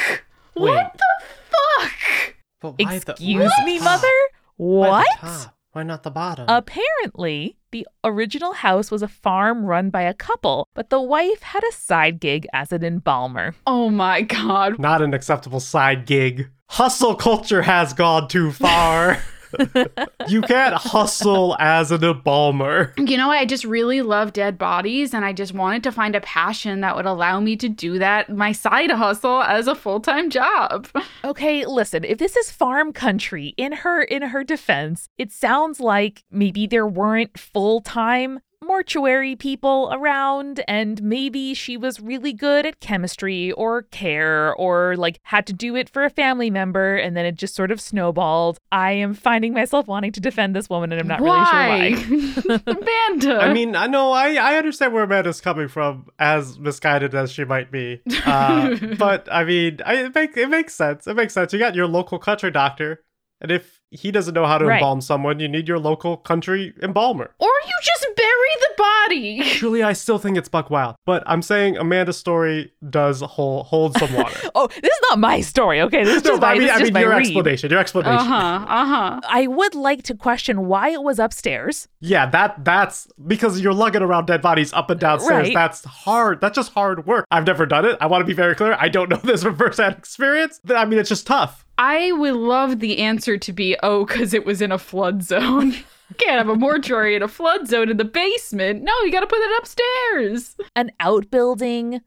[0.55, 0.71] Wait.
[0.75, 2.35] What the fuck?
[2.61, 3.85] But why Excuse the me, top?
[3.85, 4.16] mother?
[4.57, 5.51] Why What?
[5.73, 5.77] The top?
[5.77, 6.47] Why not the bottom?
[6.49, 11.62] Apparently, the original house was a farm run by a couple, but the wife had
[11.64, 13.55] a side gig as an embalmer.
[13.66, 14.79] Oh my god.
[14.79, 16.51] Not an acceptable side gig.
[16.71, 19.19] Hustle culture has gone too far.
[20.28, 22.94] you can't hustle as an embalmer.
[22.96, 26.20] You know, I just really love dead bodies and I just wanted to find a
[26.20, 30.88] passion that would allow me to do that, my side hustle as a full-time job.
[31.24, 36.24] Okay, listen, if this is farm country, in her in her defense, it sounds like
[36.30, 43.51] maybe there weren't full-time mortuary people around and maybe she was really good at chemistry
[43.53, 47.35] or care or like had to do it for a family member and then it
[47.35, 48.59] just sort of snowballed.
[48.71, 52.61] I am finding myself wanting to defend this woman and I'm not really sure why.
[52.66, 53.39] Amanda.
[53.41, 57.45] I mean, I know I, I understand where Amanda's coming from, as misguided as she
[57.45, 58.03] might be.
[58.27, 61.07] Uh, but I mean, I, it, make, it makes sense.
[61.07, 61.53] It makes sense.
[61.53, 63.03] You got your local country doctor,
[63.41, 64.76] and if he doesn't know how to Right.
[64.76, 67.30] embalm someone, you need your local country embalmer.
[67.39, 69.43] or you just bury the body.
[69.59, 73.97] Truly, I still think it's Buck Wild, but I'm saying Amanda's story does hold hold
[73.99, 74.39] some water.
[74.55, 76.03] Oh, this is not my story, okay?
[76.05, 77.20] This is no, just but my, I mean, I just mean my your read.
[77.20, 78.18] explanation, your explanation.
[78.18, 78.66] Uh huh.
[78.68, 79.20] Uh huh.
[79.28, 81.86] I would like to question why it was upstairs.
[82.01, 85.49] Yeah, that that's because you're lugging around dead bodies up and downstairs.
[85.49, 85.55] Right.
[85.55, 86.41] That's hard.
[86.41, 87.24] That's just hard work.
[87.30, 87.97] I've never done it.
[88.01, 88.76] I want to be very clear.
[88.80, 90.61] I don't know this from firsthand experience.
[90.68, 91.64] I mean, it's just tough.
[91.79, 95.72] I would love the answer to be, oh, because it was in a flood zone.
[96.18, 98.83] Can't have a mortuary in a flood zone in the basement.
[98.83, 100.57] No, you got to put it upstairs.
[100.74, 102.01] An outbuilding,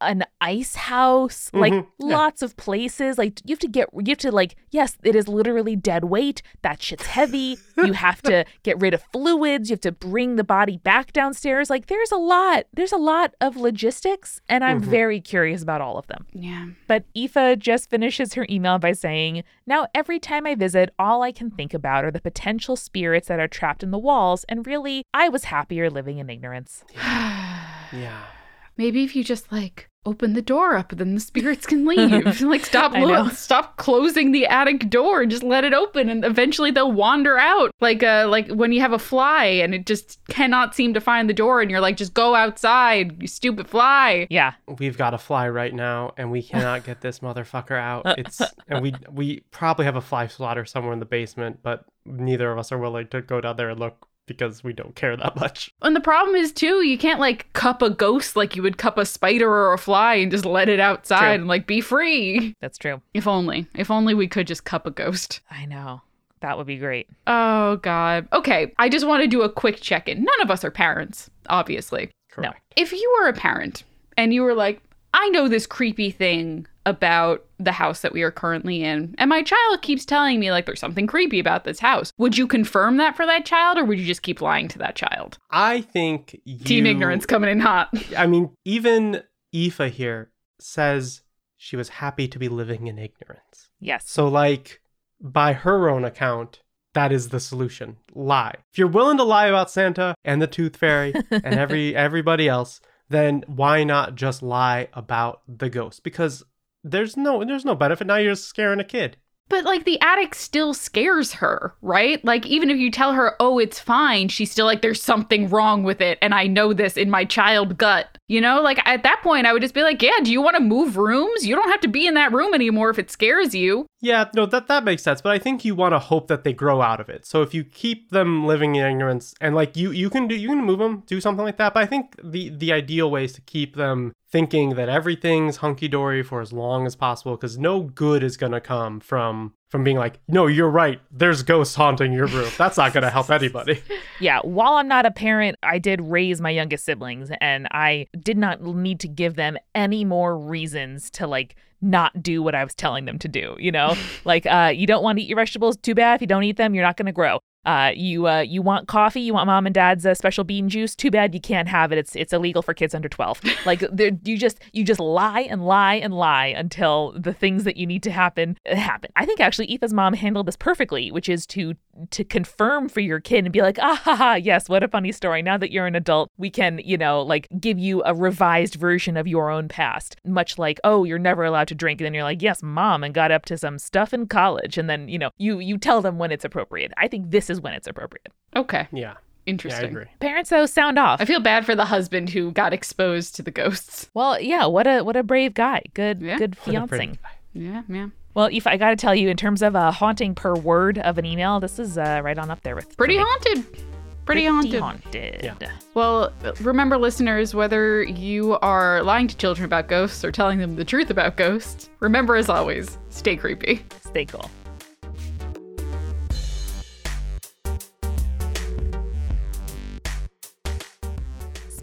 [0.00, 2.16] an ice house, like Mhm, yeah.
[2.18, 3.16] lots of places.
[3.16, 6.42] Like you have to get, you have to like, yes, it is literally dead weight.
[6.62, 7.56] That shit's heavy.
[7.78, 9.70] you have to get rid of fluids.
[9.70, 11.70] You have to bring the body back downstairs.
[11.70, 14.84] Like there's a lot, there's a lot of logistics, and I'm Mhm.
[14.86, 16.26] very curious about all of them.
[16.32, 16.66] Yeah.
[16.86, 21.32] But Aoife just finishes her email by saying, Now, every time I visit, all I
[21.32, 25.04] can think about are the potential spirits that are trapped in the walls, and really,
[25.14, 26.84] I was happier living in ignorance.
[26.94, 28.22] Yeah.
[28.76, 32.40] Maybe if you just like open the door up, then the spirits can leave.
[32.40, 36.70] like stop, lo- stop closing the attic door and just let it open, and eventually
[36.70, 37.72] they'll wander out.
[37.80, 41.28] Like uh, like when you have a fly and it just cannot seem to find
[41.28, 44.26] the door, and you're like, just go outside, you stupid fly.
[44.30, 48.18] Yeah, We've got a fly right now, and we cannot get this motherfucker out.
[48.18, 52.52] It's and we we probably have a fly swatter somewhere in the basement, but neither
[52.52, 55.36] of us are willing to go down there and look because we don't care that
[55.36, 55.72] much.
[55.82, 58.98] And the problem is too, you can't like cup a ghost like you would cup
[58.98, 61.28] a spider or a fly and just let it outside True.
[61.28, 62.54] and like be free.
[62.60, 63.00] that's true.
[63.14, 65.40] If only, if only we could just cup a ghost.
[65.50, 66.02] I know.
[66.40, 67.08] That would be great.
[67.26, 68.28] Oh God.
[68.32, 70.22] Okay, I just want to do a quick check-in.
[70.22, 72.10] None of us are parents, obviously.
[72.30, 72.60] Correct.
[72.76, 73.84] If you were a parent
[74.18, 74.82] and you were like,
[75.14, 79.42] I know this creepy thing about the house that we are currently in, and my
[79.42, 82.12] child keeps telling me like there's something creepy about this house.
[82.16, 84.96] Would you confirm that for that child, or would you just keep lying to that
[84.96, 85.36] child?
[85.50, 87.90] I think you, Team ignorance coming in hot.
[88.16, 89.22] I mean, even
[89.54, 91.22] Aoife here says
[91.56, 93.70] she was happy to be living in ignorance.
[93.80, 94.08] Yes.
[94.08, 94.80] So, like,
[95.20, 96.60] by her own account,
[96.94, 97.96] that is the solution.
[98.14, 98.54] Lie.
[98.72, 102.80] If you're willing to lie about Santa and the Tooth Fairy and every everybody else,
[103.08, 106.02] then why not just lie about the ghost?
[106.02, 106.44] Because
[106.90, 108.06] there's no there's no benefit.
[108.06, 109.16] Now you're scaring a kid.
[109.48, 112.24] But like the attic still scares her, right?
[112.24, 115.84] Like even if you tell her, "Oh, it's fine," she's still like there's something wrong
[115.84, 118.18] with it and I know this in my child gut.
[118.26, 120.56] You know, like at that point I would just be like, "Yeah, do you want
[120.56, 121.46] to move rooms?
[121.46, 124.44] You don't have to be in that room anymore if it scares you." Yeah, no,
[124.46, 125.22] that that makes sense.
[125.22, 127.24] But I think you want to hope that they grow out of it.
[127.24, 130.48] So if you keep them living in ignorance, and like you you can do you
[130.48, 131.72] can move them, do something like that.
[131.74, 135.88] But I think the the ideal way is to keep them thinking that everything's hunky
[135.88, 139.96] dory for as long as possible, because no good is gonna come from from being
[139.96, 141.00] like, no, you're right.
[141.10, 142.50] There's ghosts haunting your room.
[142.58, 143.82] That's not gonna help anybody.
[144.18, 148.38] Yeah, while I'm not a parent, I did raise my youngest siblings and I did
[148.38, 151.54] not need to give them any more reasons to like
[151.86, 153.94] not do what I was telling them to do, you know?
[154.24, 156.16] like uh you don't want to eat your vegetables, too bad.
[156.16, 157.38] If you don't eat them, you're not going to grow.
[157.64, 159.20] Uh, you uh, you want coffee?
[159.20, 160.94] You want mom and dad's uh, special bean juice?
[160.94, 161.98] Too bad you can't have it.
[161.98, 163.40] It's it's illegal for kids under twelve.
[163.66, 167.76] Like there- you just you just lie and lie and lie until the things that
[167.76, 169.10] you need to happen uh, happen.
[169.16, 171.74] I think actually Aoife's mom handled this perfectly, which is to
[172.10, 175.12] to confirm for your kid and be like, ah ha ha, yes, what a funny
[175.12, 175.42] story.
[175.42, 179.16] Now that you're an adult, we can you know like give you a revised version
[179.16, 180.16] of your own past.
[180.24, 183.14] Much like oh you're never allowed to drink, and then you're like yes mom, and
[183.14, 186.18] got up to some stuff in college, and then you know you you tell them
[186.18, 186.92] when it's appropriate.
[186.96, 188.28] I think this is when it's appropriate.
[188.54, 189.84] Okay, Yeah, yeah, I interesting.
[189.90, 190.06] agree.
[190.20, 191.20] Parents though sound off.
[191.20, 194.08] I feel bad for the husband who got exposed to the ghosts.
[194.14, 195.82] Well, yeah, what a what a brave guy.
[195.94, 196.38] Good Yeah.
[196.38, 197.18] good What pretty fiancing.
[197.52, 198.08] Yeah, yeah.
[198.36, 201.16] Well, if I got to tell you, in terms of uh, haunting per word of
[201.16, 203.26] an email, this is uh, right on up there with Pretty for me.
[203.26, 203.86] haunted.
[204.26, 204.80] Pretty, haunted.
[204.80, 205.40] haunted.
[205.42, 205.70] Yeah.
[205.94, 210.84] Well, remember, listeners, whether you are lying to children about ghosts or telling them the
[210.84, 213.82] truth about ghosts, remember as always, stay creepy.
[214.02, 214.50] Stay cool.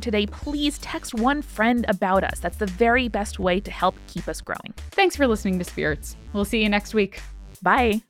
[0.00, 2.38] today, please text one friend about us.
[2.40, 4.74] That's the very best way to help keep us growing.
[4.92, 6.16] Thanks for listening to Spirits.
[6.32, 7.20] We'll see you next week.
[7.62, 8.02] Bye.